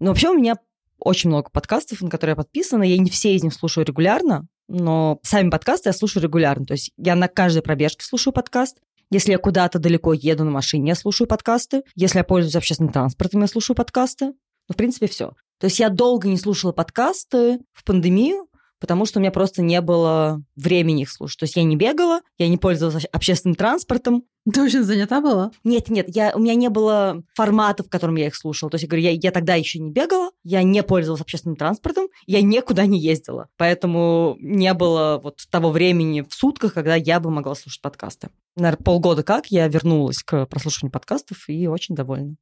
Но 0.00 0.08
вообще 0.08 0.30
у 0.30 0.34
меня 0.34 0.56
очень 0.98 1.30
много 1.30 1.50
подкастов, 1.50 2.00
на 2.00 2.10
которые 2.10 2.32
я 2.32 2.36
подписана. 2.36 2.82
Я 2.82 2.96
не 2.98 3.10
все 3.10 3.34
из 3.34 3.42
них 3.42 3.52
слушаю 3.52 3.84
регулярно, 3.84 4.46
но 4.68 5.18
сами 5.22 5.50
подкасты 5.50 5.90
я 5.90 5.92
слушаю 5.92 6.22
регулярно. 6.22 6.64
То 6.64 6.72
есть 6.72 6.92
я 6.96 7.14
на 7.14 7.28
каждой 7.28 7.62
пробежке 7.62 8.04
слушаю 8.04 8.32
подкаст. 8.32 8.78
Если 9.10 9.32
я 9.32 9.38
куда-то 9.38 9.78
далеко 9.78 10.14
еду 10.14 10.44
на 10.44 10.50
машине, 10.50 10.90
я 10.90 10.94
слушаю 10.94 11.28
подкасты. 11.28 11.82
Если 11.96 12.18
я 12.18 12.24
пользуюсь 12.24 12.56
общественным 12.56 12.92
транспортом, 12.92 13.42
я 13.42 13.46
слушаю 13.46 13.76
подкасты. 13.76 14.26
Ну, 14.26 14.72
в 14.72 14.76
принципе, 14.76 15.06
все. 15.06 15.32
То 15.58 15.66
есть 15.66 15.78
я 15.80 15.90
долго 15.90 16.28
не 16.28 16.38
слушала 16.38 16.72
подкасты 16.72 17.58
в 17.72 17.84
пандемию, 17.84 18.46
потому 18.82 19.06
что 19.06 19.20
у 19.20 19.22
меня 19.22 19.30
просто 19.30 19.62
не 19.62 19.80
было 19.80 20.42
времени 20.56 21.02
их 21.02 21.10
слушать. 21.10 21.38
То 21.38 21.44
есть 21.44 21.54
я 21.54 21.62
не 21.62 21.76
бегала, 21.76 22.20
я 22.36 22.48
не 22.48 22.58
пользовалась 22.58 23.04
общественным 23.04 23.54
транспортом. 23.54 24.24
Ты 24.52 24.60
очень 24.60 24.82
занята 24.82 25.20
была? 25.20 25.52
Нет, 25.62 25.88
нет, 25.88 26.06
я, 26.08 26.32
у 26.34 26.40
меня 26.40 26.56
не 26.56 26.68
было 26.68 27.22
формата, 27.32 27.84
в 27.84 27.88
котором 27.88 28.16
я 28.16 28.26
их 28.26 28.34
слушала. 28.34 28.72
То 28.72 28.74
есть 28.74 28.82
я 28.82 28.88
говорю, 28.88 29.04
я, 29.04 29.12
я 29.12 29.30
тогда 29.30 29.54
еще 29.54 29.78
не 29.78 29.92
бегала, 29.92 30.32
я 30.42 30.64
не 30.64 30.82
пользовалась 30.82 31.20
общественным 31.20 31.54
транспортом, 31.54 32.08
я 32.26 32.42
никуда 32.42 32.84
не 32.86 32.98
ездила. 32.98 33.46
Поэтому 33.56 34.36
не 34.40 34.74
было 34.74 35.20
вот 35.22 35.38
того 35.48 35.70
времени 35.70 36.22
в 36.28 36.34
сутках, 36.34 36.74
когда 36.74 36.96
я 36.96 37.20
бы 37.20 37.30
могла 37.30 37.54
слушать 37.54 37.82
подкасты. 37.82 38.30
Наверное, 38.56 38.82
полгода 38.82 39.22
как 39.22 39.46
я 39.46 39.68
вернулась 39.68 40.24
к 40.24 40.46
прослушиванию 40.46 40.90
подкастов 40.90 41.48
и 41.48 41.68
очень 41.68 41.94
довольна. 41.94 42.34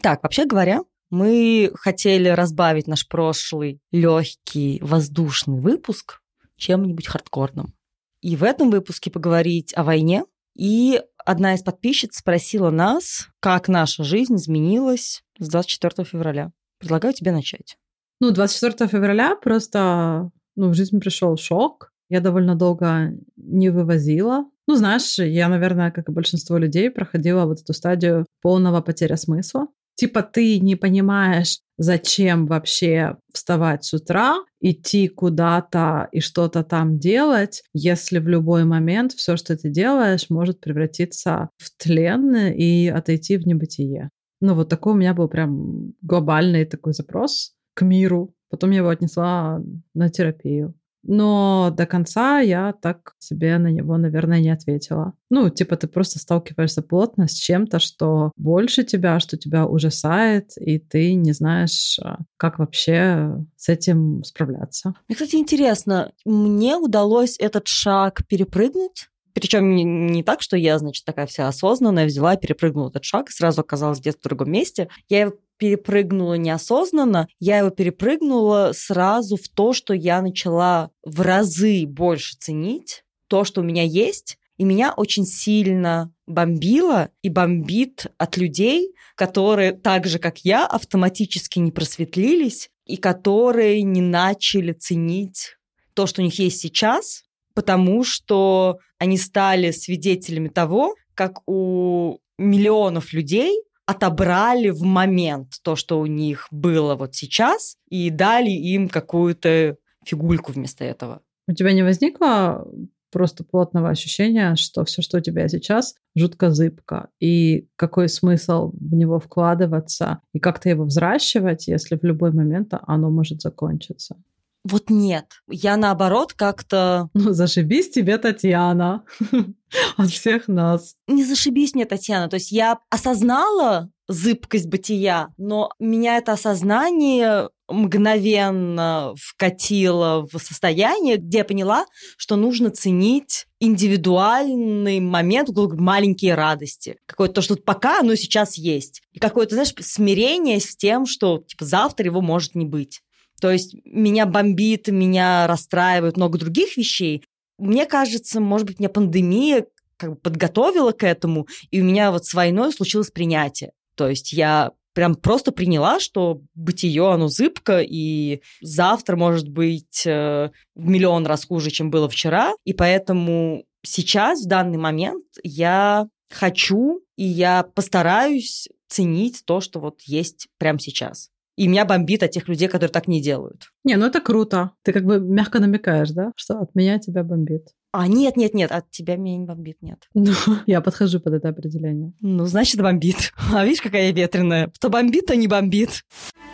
Так, 0.00 0.22
вообще 0.22 0.44
говоря, 0.44 0.82
мы 1.10 1.70
хотели 1.74 2.28
разбавить 2.28 2.86
наш 2.86 3.06
прошлый 3.06 3.80
легкий 3.92 4.80
воздушный 4.82 5.60
выпуск 5.60 6.20
чем-нибудь 6.56 7.06
хардкорным. 7.06 7.74
И 8.20 8.36
в 8.36 8.42
этом 8.42 8.70
выпуске 8.70 9.10
поговорить 9.10 9.72
о 9.76 9.84
войне. 9.84 10.24
И 10.56 11.00
одна 11.24 11.54
из 11.54 11.62
подписчиц 11.62 12.16
спросила 12.16 12.70
нас, 12.70 13.28
как 13.40 13.68
наша 13.68 14.04
жизнь 14.04 14.36
изменилась 14.36 15.22
с 15.38 15.48
24 15.48 16.06
февраля. 16.06 16.52
Предлагаю 16.78 17.12
тебе 17.12 17.32
начать. 17.32 17.76
Ну, 18.20 18.30
24 18.30 18.88
февраля 18.88 19.36
просто 19.36 20.30
ну, 20.56 20.68
в 20.68 20.74
жизнь 20.74 21.00
пришел 21.00 21.36
шок. 21.36 21.90
Я 22.08 22.20
довольно 22.20 22.54
долго 22.54 23.12
не 23.36 23.70
вывозила. 23.70 24.44
Ну, 24.66 24.76
знаешь, 24.76 25.18
я, 25.18 25.48
наверное, 25.48 25.90
как 25.90 26.08
и 26.08 26.12
большинство 26.12 26.58
людей, 26.58 26.90
проходила 26.90 27.44
вот 27.44 27.60
эту 27.60 27.72
стадию 27.72 28.26
полного 28.40 28.80
потеря 28.80 29.16
смысла. 29.16 29.66
Типа 29.96 30.22
ты 30.22 30.58
не 30.58 30.76
понимаешь, 30.76 31.60
зачем 31.78 32.46
вообще 32.46 33.16
вставать 33.32 33.84
с 33.84 33.94
утра, 33.94 34.36
идти 34.60 35.08
куда-то 35.08 36.08
и 36.12 36.20
что-то 36.20 36.64
там 36.64 36.98
делать, 36.98 37.62
если 37.72 38.18
в 38.18 38.28
любой 38.28 38.64
момент 38.64 39.12
все, 39.12 39.36
что 39.36 39.56
ты 39.56 39.70
делаешь, 39.70 40.30
может 40.30 40.60
превратиться 40.60 41.50
в 41.58 41.70
тлен 41.76 42.34
и 42.36 42.88
отойти 42.88 43.36
в 43.36 43.46
небытие. 43.46 44.10
Ну, 44.40 44.54
вот 44.54 44.68
такой 44.68 44.92
у 44.92 44.96
меня 44.96 45.14
был 45.14 45.28
прям 45.28 45.94
глобальный 46.02 46.64
такой 46.64 46.92
запрос 46.92 47.54
к 47.74 47.82
миру. 47.82 48.34
Потом 48.50 48.70
я 48.70 48.78
его 48.78 48.88
отнесла 48.88 49.60
на 49.94 50.08
терапию. 50.10 50.74
Но 51.04 51.72
до 51.76 51.86
конца 51.86 52.40
я 52.40 52.72
так 52.72 53.14
себе 53.18 53.58
на 53.58 53.68
него, 53.68 53.96
наверное, 53.96 54.40
не 54.40 54.50
ответила. 54.50 55.12
Ну, 55.30 55.50
типа 55.50 55.76
ты 55.76 55.86
просто 55.86 56.18
сталкиваешься 56.18 56.82
плотно 56.82 57.28
с 57.28 57.34
чем-то, 57.34 57.78
что 57.78 58.32
больше 58.36 58.84
тебя, 58.84 59.20
что 59.20 59.36
тебя 59.36 59.66
ужасает, 59.66 60.52
и 60.58 60.78
ты 60.78 61.14
не 61.14 61.32
знаешь, 61.32 61.98
а, 62.02 62.18
как 62.36 62.58
вообще 62.58 63.36
с 63.56 63.68
этим 63.68 64.22
справляться. 64.24 64.94
Мне, 65.08 65.16
кстати, 65.16 65.36
интересно, 65.36 66.12
мне 66.24 66.76
удалось 66.76 67.36
этот 67.38 67.68
шаг 67.68 68.26
перепрыгнуть? 68.26 69.08
Причем 69.34 69.74
не, 69.74 69.82
не 69.82 70.22
так, 70.22 70.40
что 70.40 70.56
я, 70.56 70.78
значит, 70.78 71.04
такая 71.04 71.26
вся 71.26 71.48
осознанная, 71.48 72.06
взяла, 72.06 72.36
перепрыгнула 72.36 72.88
этот 72.88 73.04
шаг, 73.04 73.30
сразу 73.30 73.62
оказалась 73.62 73.98
где-то 73.98 74.18
в 74.20 74.22
другом 74.22 74.52
месте. 74.52 74.88
Я 75.08 75.32
перепрыгнула 75.58 76.34
неосознанно, 76.34 77.28
я 77.38 77.58
его 77.58 77.70
перепрыгнула 77.70 78.72
сразу 78.74 79.36
в 79.36 79.48
то, 79.48 79.72
что 79.72 79.94
я 79.94 80.20
начала 80.22 80.90
в 81.04 81.20
разы 81.20 81.86
больше 81.86 82.36
ценить 82.38 83.04
то, 83.28 83.44
что 83.44 83.62
у 83.62 83.64
меня 83.64 83.82
есть, 83.82 84.38
и 84.56 84.64
меня 84.64 84.92
очень 84.96 85.26
сильно 85.26 86.12
бомбило 86.26 87.10
и 87.22 87.28
бомбит 87.28 88.06
от 88.18 88.36
людей, 88.36 88.94
которые 89.16 89.72
так 89.72 90.06
же, 90.06 90.18
как 90.18 90.38
я, 90.40 90.66
автоматически 90.66 91.58
не 91.58 91.72
просветлились 91.72 92.70
и 92.86 92.96
которые 92.96 93.82
не 93.82 94.00
начали 94.00 94.72
ценить 94.72 95.56
то, 95.94 96.06
что 96.06 96.22
у 96.22 96.24
них 96.24 96.38
есть 96.38 96.60
сейчас, 96.60 97.24
потому 97.54 98.04
что 98.04 98.78
они 98.98 99.16
стали 99.16 99.70
свидетелями 99.70 100.48
того, 100.48 100.94
как 101.14 101.40
у 101.48 102.18
миллионов 102.38 103.12
людей 103.12 103.60
отобрали 103.86 104.70
в 104.70 104.82
момент 104.82 105.54
то, 105.62 105.76
что 105.76 106.00
у 106.00 106.06
них 106.06 106.48
было 106.50 106.94
вот 106.94 107.14
сейчас, 107.14 107.76
и 107.88 108.10
дали 108.10 108.50
им 108.50 108.88
какую-то 108.88 109.76
фигульку 110.04 110.52
вместо 110.52 110.84
этого. 110.84 111.22
У 111.46 111.52
тебя 111.52 111.72
не 111.72 111.82
возникло 111.82 112.66
просто 113.14 113.44
плотного 113.44 113.90
ощущения, 113.90 114.56
что 114.56 114.84
все, 114.84 115.00
что 115.00 115.18
у 115.18 115.20
тебя 115.20 115.46
сейчас, 115.48 115.94
жутко 116.16 116.50
зыбко. 116.50 117.10
И 117.20 117.68
какой 117.76 118.08
смысл 118.08 118.72
в 118.72 118.94
него 118.94 119.20
вкладываться 119.20 120.20
и 120.32 120.40
как-то 120.40 120.68
его 120.68 120.84
взращивать, 120.84 121.68
если 121.68 121.96
в 121.96 122.02
любой 122.02 122.32
момент 122.32 122.74
оно 122.86 123.10
может 123.10 123.40
закончиться? 123.40 124.16
Вот 124.64 124.88
нет. 124.88 125.26
Я 125.48 125.76
наоборот 125.76 126.32
как-то... 126.32 127.10
Ну, 127.12 127.32
зашибись 127.32 127.90
тебе, 127.90 128.16
Татьяна, 128.16 129.04
от 129.96 130.10
всех 130.10 130.48
нас. 130.48 130.96
Не 131.06 131.24
зашибись 131.24 131.74
мне, 131.74 131.84
Татьяна. 131.84 132.28
То 132.28 132.36
есть 132.36 132.50
я 132.50 132.78
осознала 132.88 133.90
зыбкость 134.08 134.66
бытия, 134.66 135.28
но 135.36 135.70
меня 135.78 136.16
это 136.16 136.32
осознание 136.32 137.48
мгновенно 137.68 139.14
вкатило 139.16 140.26
в 140.30 140.38
состояние, 140.38 141.16
где 141.16 141.38
я 141.38 141.44
поняла, 141.44 141.86
что 142.16 142.36
нужно 142.36 142.70
ценить 142.70 143.46
индивидуальный 143.60 145.00
момент, 145.00 145.48
маленькие 145.54 146.34
радости. 146.34 146.96
Какое-то 147.06 147.36
то, 147.36 147.42
что 147.42 147.56
пока 147.56 148.00
оно 148.00 148.14
сейчас 148.16 148.58
есть. 148.58 149.02
И 149.12 149.18
какое-то, 149.18 149.54
знаешь, 149.54 149.72
смирение 149.80 150.60
с 150.60 150.76
тем, 150.76 151.06
что 151.06 151.38
типа, 151.46 151.64
завтра 151.64 152.06
его 152.06 152.20
может 152.20 152.54
не 152.54 152.66
быть. 152.66 153.00
То 153.44 153.50
есть 153.50 153.76
меня 153.84 154.24
бомбит, 154.24 154.88
меня 154.88 155.46
расстраивает 155.46 156.16
много 156.16 156.38
других 156.38 156.78
вещей. 156.78 157.22
Мне 157.58 157.84
кажется, 157.84 158.40
может 158.40 158.66
быть, 158.66 158.78
меня 158.78 158.88
пандемия 158.88 159.66
как 159.98 160.12
бы 160.12 160.16
подготовила 160.16 160.92
к 160.92 161.04
этому, 161.04 161.46
и 161.70 161.82
у 161.82 161.84
меня 161.84 162.10
вот 162.10 162.24
с 162.24 162.32
войной 162.32 162.72
случилось 162.72 163.10
принятие. 163.10 163.72
То 163.96 164.08
есть 164.08 164.32
я 164.32 164.70
прям 164.94 165.14
просто 165.14 165.52
приняла, 165.52 166.00
что 166.00 166.40
бытие, 166.54 167.12
оно 167.12 167.28
зыбко, 167.28 167.82
и 167.82 168.40
завтра 168.62 169.16
может 169.16 169.50
быть 169.50 170.06
э, 170.06 170.48
в 170.74 170.88
миллион 170.88 171.26
раз 171.26 171.44
хуже, 171.44 171.70
чем 171.70 171.90
было 171.90 172.08
вчера. 172.08 172.54
И 172.64 172.72
поэтому 172.72 173.66
сейчас, 173.82 174.46
в 174.46 174.48
данный 174.48 174.78
момент, 174.78 175.26
я 175.42 176.06
хочу 176.30 177.02
и 177.16 177.24
я 177.24 177.62
постараюсь 177.62 178.70
ценить 178.88 179.42
то, 179.44 179.60
что 179.60 179.80
вот 179.80 180.00
есть 180.00 180.48
прямо 180.56 180.80
сейчас. 180.80 181.28
И 181.56 181.68
меня 181.68 181.84
бомбит 181.84 182.22
от 182.22 182.32
тех 182.32 182.48
людей, 182.48 182.68
которые 182.68 182.90
так 182.90 183.06
не 183.06 183.22
делают. 183.22 183.70
Не, 183.84 183.96
ну 183.96 184.06
это 184.06 184.20
круто. 184.20 184.72
Ты 184.82 184.92
как 184.92 185.04
бы 185.04 185.20
мягко 185.20 185.60
намекаешь, 185.60 186.10
да, 186.10 186.32
что 186.36 186.58
от 186.58 186.74
меня 186.74 186.98
тебя 186.98 187.22
бомбит. 187.22 187.68
А, 187.92 188.08
нет, 188.08 188.36
нет, 188.36 188.54
нет, 188.54 188.72
от 188.72 188.90
тебя 188.90 189.14
меня 189.14 189.36
не 189.36 189.44
бомбит, 189.44 189.80
нет. 189.80 190.08
Ну, 190.14 190.32
я 190.66 190.80
подхожу 190.80 191.20
под 191.20 191.34
это 191.34 191.50
определение. 191.50 192.12
Ну, 192.20 192.44
значит, 192.46 192.80
бомбит. 192.80 193.32
А 193.54 193.64
видишь, 193.64 193.82
какая 193.82 194.06
я 194.06 194.12
ветреная. 194.12 194.72
То 194.80 194.88
бомбит, 194.88 195.26
то 195.26 195.36
не 195.36 195.46
бомбит. 195.46 196.02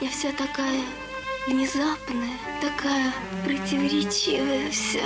Я 0.03 0.09
вся 0.09 0.29
такая 0.33 0.81
внезапная, 1.49 2.37
такая 2.61 3.13
противоречивая 3.45 4.71
вся. 4.71 5.01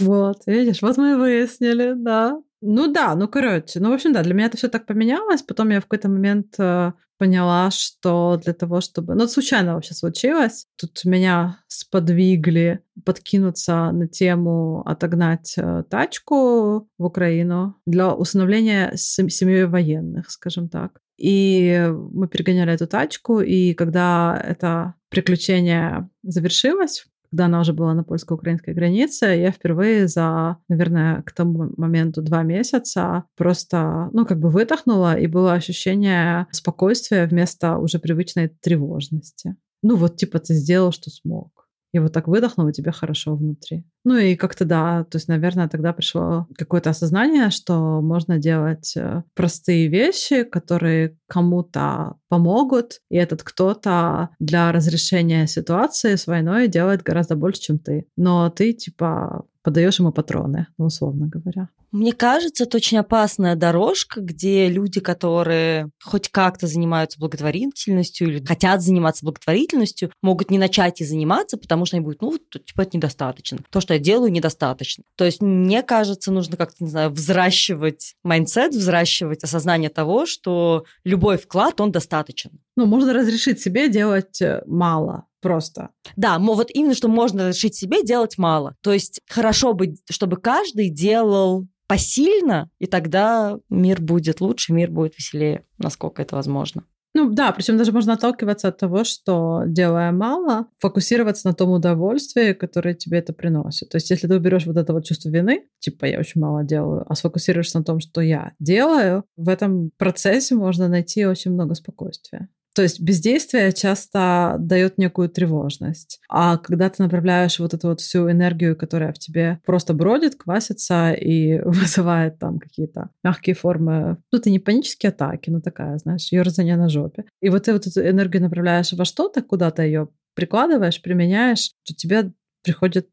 Вот, 0.00 0.46
видишь, 0.46 0.82
вот 0.82 0.96
мы 0.96 1.12
и 1.12 1.14
выяснили, 1.14 1.94
да. 1.96 2.40
Ну 2.66 2.90
да, 2.90 3.14
ну 3.14 3.28
короче, 3.28 3.78
ну 3.78 3.90
в 3.90 3.92
общем 3.92 4.14
да, 4.14 4.22
для 4.22 4.32
меня 4.32 4.46
это 4.46 4.56
все 4.56 4.68
так 4.68 4.86
поменялось. 4.86 5.42
Потом 5.42 5.68
я 5.68 5.80
в 5.80 5.82
какой-то 5.82 6.08
момент 6.08 6.54
э, 6.58 6.92
поняла, 7.18 7.70
что 7.70 8.40
для 8.42 8.54
того, 8.54 8.80
чтобы... 8.80 9.14
Ну, 9.14 9.24
это 9.24 9.32
случайно 9.32 9.74
вообще 9.74 9.94
случилось. 9.94 10.66
Тут 10.80 11.04
меня 11.04 11.60
сподвигли 11.68 12.80
подкинуться 13.04 13.90
на 13.92 14.08
тему 14.08 14.82
отогнать 14.86 15.54
э, 15.58 15.84
тачку 15.90 16.88
в 16.98 17.04
Украину 17.04 17.76
для 17.86 18.14
усыновления 18.14 18.92
семьей 18.96 19.66
военных, 19.66 20.30
скажем 20.30 20.68
так. 20.68 21.00
И 21.18 21.86
мы 22.12 22.28
перегоняли 22.28 22.72
эту 22.72 22.86
тачку, 22.86 23.40
и 23.40 23.74
когда 23.74 24.42
это 24.42 24.94
приключение 25.10 26.08
завершилось, 26.22 27.06
когда 27.34 27.46
она 27.46 27.60
уже 27.62 27.72
была 27.72 27.94
на 27.94 28.04
польско-украинской 28.04 28.74
границе, 28.74 29.26
я 29.26 29.50
впервые 29.50 30.06
за, 30.06 30.58
наверное, 30.68 31.22
к 31.22 31.32
тому 31.32 31.72
моменту 31.76 32.22
два 32.22 32.44
месяца 32.44 33.24
просто, 33.36 34.08
ну, 34.12 34.24
как 34.24 34.38
бы 34.38 34.50
выдохнула, 34.50 35.18
и 35.18 35.26
было 35.26 35.54
ощущение 35.54 36.46
спокойствия 36.52 37.26
вместо 37.26 37.78
уже 37.78 37.98
привычной 37.98 38.52
тревожности. 38.60 39.56
Ну, 39.82 39.96
вот 39.96 40.16
типа 40.16 40.38
ты 40.38 40.54
сделал, 40.54 40.92
что 40.92 41.10
смог 41.10 41.63
и 41.94 42.00
вот 42.00 42.12
так 42.12 42.26
выдохнул, 42.26 42.66
и 42.66 42.72
тебе 42.72 42.90
хорошо 42.90 43.36
внутри. 43.36 43.84
Ну 44.04 44.16
и 44.16 44.34
как-то 44.34 44.64
да, 44.64 45.04
то 45.04 45.16
есть, 45.16 45.28
наверное, 45.28 45.68
тогда 45.68 45.92
пришло 45.92 46.48
какое-то 46.58 46.90
осознание, 46.90 47.50
что 47.50 48.02
можно 48.02 48.36
делать 48.36 48.96
э, 48.96 49.22
простые 49.34 49.86
вещи, 49.86 50.42
которые 50.42 51.16
кому-то 51.28 52.16
помогут, 52.28 52.98
и 53.10 53.16
этот 53.16 53.44
кто-то 53.44 54.30
для 54.40 54.72
разрешения 54.72 55.46
ситуации 55.46 56.16
с 56.16 56.26
войной 56.26 56.66
делает 56.66 57.04
гораздо 57.04 57.36
больше, 57.36 57.60
чем 57.60 57.78
ты. 57.78 58.08
Но 58.16 58.50
ты, 58.50 58.72
типа, 58.72 59.44
подаешь 59.64 59.98
ему 59.98 60.12
патроны, 60.12 60.68
ну, 60.78 60.84
условно 60.86 61.26
говоря. 61.26 61.68
Мне 61.90 62.12
кажется, 62.12 62.64
это 62.64 62.76
очень 62.76 62.98
опасная 62.98 63.56
дорожка, 63.56 64.20
где 64.20 64.68
люди, 64.68 65.00
которые 65.00 65.90
хоть 66.02 66.28
как-то 66.28 66.66
занимаются 66.66 67.18
благотворительностью 67.18 68.28
или 68.28 68.44
хотят 68.44 68.82
заниматься 68.82 69.24
благотворительностью, 69.24 70.10
могут 70.22 70.50
не 70.50 70.58
начать 70.58 71.00
и 71.00 71.04
заниматься, 71.04 71.56
потому 71.56 71.86
что 71.86 71.96
они 71.96 72.04
будут, 72.04 72.20
ну, 72.20 72.36
типа, 72.36 72.82
это 72.82 72.96
недостаточно. 72.96 73.58
То, 73.70 73.80
что 73.80 73.94
я 73.94 74.00
делаю, 74.00 74.30
недостаточно. 74.30 75.04
То 75.16 75.24
есть, 75.24 75.40
мне 75.40 75.82
кажется, 75.82 76.30
нужно 76.30 76.56
как-то, 76.56 76.84
не 76.84 76.90
знаю, 76.90 77.10
взращивать 77.10 78.16
mindset, 78.22 78.72
взращивать 78.74 79.44
осознание 79.44 79.88
того, 79.88 80.26
что 80.26 80.84
любой 81.04 81.38
вклад, 81.38 81.80
он 81.80 81.90
достаточен. 81.90 82.50
Ну, 82.76 82.86
можно 82.86 83.12
разрешить 83.12 83.60
себе 83.60 83.88
делать 83.88 84.42
э, 84.42 84.62
мало, 84.66 85.26
просто. 85.40 85.90
Да, 86.16 86.38
вот 86.38 86.70
именно, 86.72 86.94
что 86.94 87.08
можно 87.08 87.48
разрешить 87.48 87.76
себе 87.76 88.02
делать 88.02 88.38
мало. 88.38 88.76
То 88.82 88.92
есть 88.92 89.20
хорошо 89.28 89.74
бы, 89.74 89.94
чтобы 90.10 90.36
каждый 90.36 90.90
делал 90.90 91.66
посильно, 91.86 92.70
и 92.78 92.86
тогда 92.86 93.58
мир 93.68 94.00
будет 94.00 94.40
лучше, 94.40 94.72
мир 94.72 94.90
будет 94.90 95.16
веселее, 95.16 95.64
насколько 95.78 96.22
это 96.22 96.36
возможно. 96.36 96.84
Ну 97.16 97.30
да, 97.30 97.52
причем 97.52 97.76
даже 97.78 97.92
можно 97.92 98.14
отталкиваться 98.14 98.66
от 98.66 98.78
того, 98.78 99.04
что 99.04 99.62
делая 99.66 100.10
мало, 100.10 100.66
фокусироваться 100.80 101.46
на 101.46 101.54
том 101.54 101.70
удовольствии, 101.70 102.54
которое 102.54 102.94
тебе 102.94 103.18
это 103.18 103.32
приносит. 103.32 103.90
То 103.90 103.96
есть 103.98 104.10
если 104.10 104.26
ты 104.26 104.34
уберешь 104.34 104.66
вот 104.66 104.76
это 104.76 104.92
вот 104.92 105.04
чувство 105.04 105.28
вины, 105.28 105.68
типа 105.78 106.06
я 106.06 106.18
очень 106.18 106.40
мало 106.40 106.64
делаю, 106.64 107.04
а 107.08 107.14
сфокусируешься 107.14 107.78
на 107.78 107.84
том, 107.84 108.00
что 108.00 108.20
я 108.20 108.52
делаю, 108.58 109.22
в 109.36 109.48
этом 109.48 109.92
процессе 109.96 110.56
можно 110.56 110.88
найти 110.88 111.24
очень 111.24 111.52
много 111.52 111.74
спокойствия. 111.74 112.48
То 112.74 112.82
есть 112.82 113.00
бездействие 113.00 113.72
часто 113.72 114.56
дает 114.58 114.98
некую 114.98 115.28
тревожность. 115.28 116.20
А 116.28 116.58
когда 116.58 116.90
ты 116.90 117.02
направляешь 117.02 117.58
вот 117.60 117.72
эту 117.72 117.88
вот 117.88 118.00
всю 118.00 118.30
энергию, 118.30 118.76
которая 118.76 119.12
в 119.12 119.18
тебе 119.18 119.60
просто 119.64 119.94
бродит, 119.94 120.34
квасится 120.34 121.12
и 121.12 121.60
вызывает 121.64 122.38
там 122.38 122.58
какие-то 122.58 123.10
мягкие 123.22 123.54
формы, 123.54 124.18
ну, 124.32 124.38
ты 124.40 124.50
не 124.50 124.58
панические 124.58 125.10
атаки, 125.10 125.50
но 125.50 125.60
такая, 125.60 125.98
знаешь, 125.98 126.32
ерзание 126.32 126.76
на 126.76 126.88
жопе. 126.88 127.24
И 127.40 127.48
вот 127.48 127.64
ты 127.64 127.72
вот 127.72 127.86
эту 127.86 128.00
энергию 128.00 128.42
направляешь 128.42 128.92
во 128.92 129.04
что-то, 129.04 129.42
куда-то 129.42 129.82
ее 129.82 130.08
прикладываешь, 130.34 131.00
применяешь, 131.00 131.70
то 131.84 131.94
тебе 131.94 132.32
приходит 132.62 133.08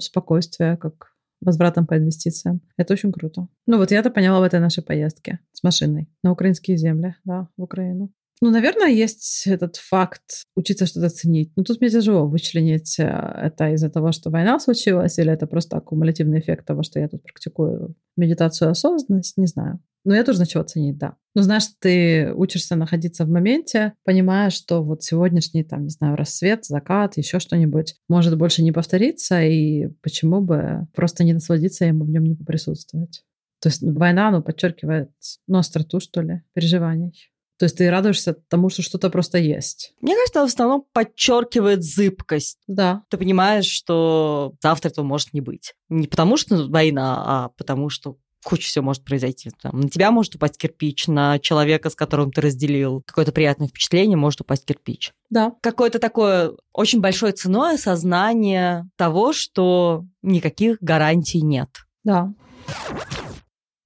спокойствие, 0.00 0.76
как 0.76 1.12
возвратом 1.40 1.86
по 1.86 1.96
инвестициям. 1.96 2.60
Это 2.76 2.92
очень 2.92 3.12
круто. 3.12 3.48
Ну 3.66 3.78
вот 3.78 3.90
я 3.90 3.98
это 3.98 4.10
поняла 4.10 4.40
в 4.40 4.44
этой 4.44 4.60
нашей 4.60 4.82
поездке 4.82 5.40
с 5.52 5.62
машиной 5.62 6.08
на 6.22 6.32
украинские 6.32 6.76
земли, 6.76 7.16
да, 7.24 7.48
в 7.56 7.62
Украину. 7.62 8.12
Ну, 8.42 8.50
наверное, 8.50 8.88
есть 8.88 9.44
этот 9.46 9.76
факт 9.76 10.42
учиться 10.56 10.86
что-то 10.86 11.10
ценить. 11.10 11.52
Но 11.54 11.62
тут 11.62 11.80
мне 11.80 11.90
тяжело 11.90 12.26
вычленить, 12.26 12.98
э, 12.98 13.04
это 13.04 13.72
из-за 13.74 13.88
того, 13.88 14.10
что 14.10 14.30
война 14.30 14.58
случилась, 14.58 15.16
или 15.20 15.32
это 15.32 15.46
просто 15.46 15.76
аккумулятивный 15.76 16.40
эффект 16.40 16.66
того, 16.66 16.82
что 16.82 16.98
я 16.98 17.08
тут 17.08 17.22
практикую 17.22 17.94
медитацию 18.16 18.72
осознанность, 18.72 19.36
не 19.36 19.46
знаю. 19.46 19.78
Но 20.04 20.16
я 20.16 20.24
тоже 20.24 20.40
начала 20.40 20.64
ценить, 20.64 20.98
да. 20.98 21.14
Ну, 21.36 21.42
знаешь, 21.42 21.68
ты 21.78 22.34
учишься 22.34 22.74
находиться 22.74 23.24
в 23.24 23.28
моменте, 23.28 23.92
понимая, 24.04 24.50
что 24.50 24.82
вот 24.82 25.04
сегодняшний, 25.04 25.62
там, 25.62 25.84
не 25.84 25.90
знаю, 25.90 26.16
рассвет, 26.16 26.64
закат, 26.64 27.16
еще 27.18 27.38
что-нибудь 27.38 27.94
может 28.08 28.36
больше 28.36 28.64
не 28.64 28.72
повториться, 28.72 29.40
и 29.40 29.86
почему 30.02 30.40
бы 30.40 30.88
просто 30.96 31.22
не 31.22 31.32
насладиться 31.32 31.84
и 31.84 31.92
в 31.92 32.10
нем 32.10 32.24
не 32.24 32.34
поприсутствовать. 32.34 33.22
То 33.60 33.68
есть 33.68 33.82
война, 33.82 34.32
ну, 34.32 34.42
подчеркивает, 34.42 35.12
ну, 35.46 35.58
остроту, 35.58 36.00
что 36.00 36.22
ли, 36.22 36.42
переживаний. 36.54 37.31
То 37.62 37.66
есть 37.66 37.78
ты 37.78 37.88
радуешься 37.88 38.34
тому, 38.48 38.70
что 38.70 38.82
что-то 38.82 39.08
просто 39.08 39.38
есть. 39.38 39.94
Мне 40.00 40.16
кажется, 40.16 40.40
в 40.40 40.46
основном 40.46 40.84
подчеркивает 40.92 41.84
зыбкость. 41.84 42.58
Да. 42.66 43.04
Ты 43.08 43.18
понимаешь, 43.18 43.66
что 43.66 44.54
завтра 44.60 44.88
этого 44.88 45.04
может 45.04 45.32
не 45.32 45.40
быть. 45.40 45.72
Не 45.88 46.08
потому 46.08 46.36
что 46.36 46.66
война, 46.66 47.22
а 47.24 47.48
потому 47.50 47.88
что 47.88 48.16
куча 48.44 48.66
всего 48.66 48.86
может 48.86 49.04
произойти. 49.04 49.52
Там, 49.62 49.78
на 49.78 49.88
тебя 49.88 50.10
может 50.10 50.34
упасть 50.34 50.58
кирпич, 50.58 51.06
на 51.06 51.38
человека, 51.38 51.88
с 51.88 51.94
которым 51.94 52.32
ты 52.32 52.40
разделил 52.40 53.04
какое-то 53.06 53.30
приятное 53.30 53.68
впечатление, 53.68 54.16
может 54.16 54.40
упасть 54.40 54.64
кирпич. 54.64 55.12
Да. 55.30 55.52
Какое-то 55.60 56.00
такое 56.00 56.54
очень 56.72 57.00
большой 57.00 57.30
ценой 57.30 57.76
осознание 57.76 58.90
того, 58.96 59.32
что 59.32 60.04
никаких 60.22 60.78
гарантий 60.80 61.42
нет. 61.42 61.68
Да. 62.02 62.34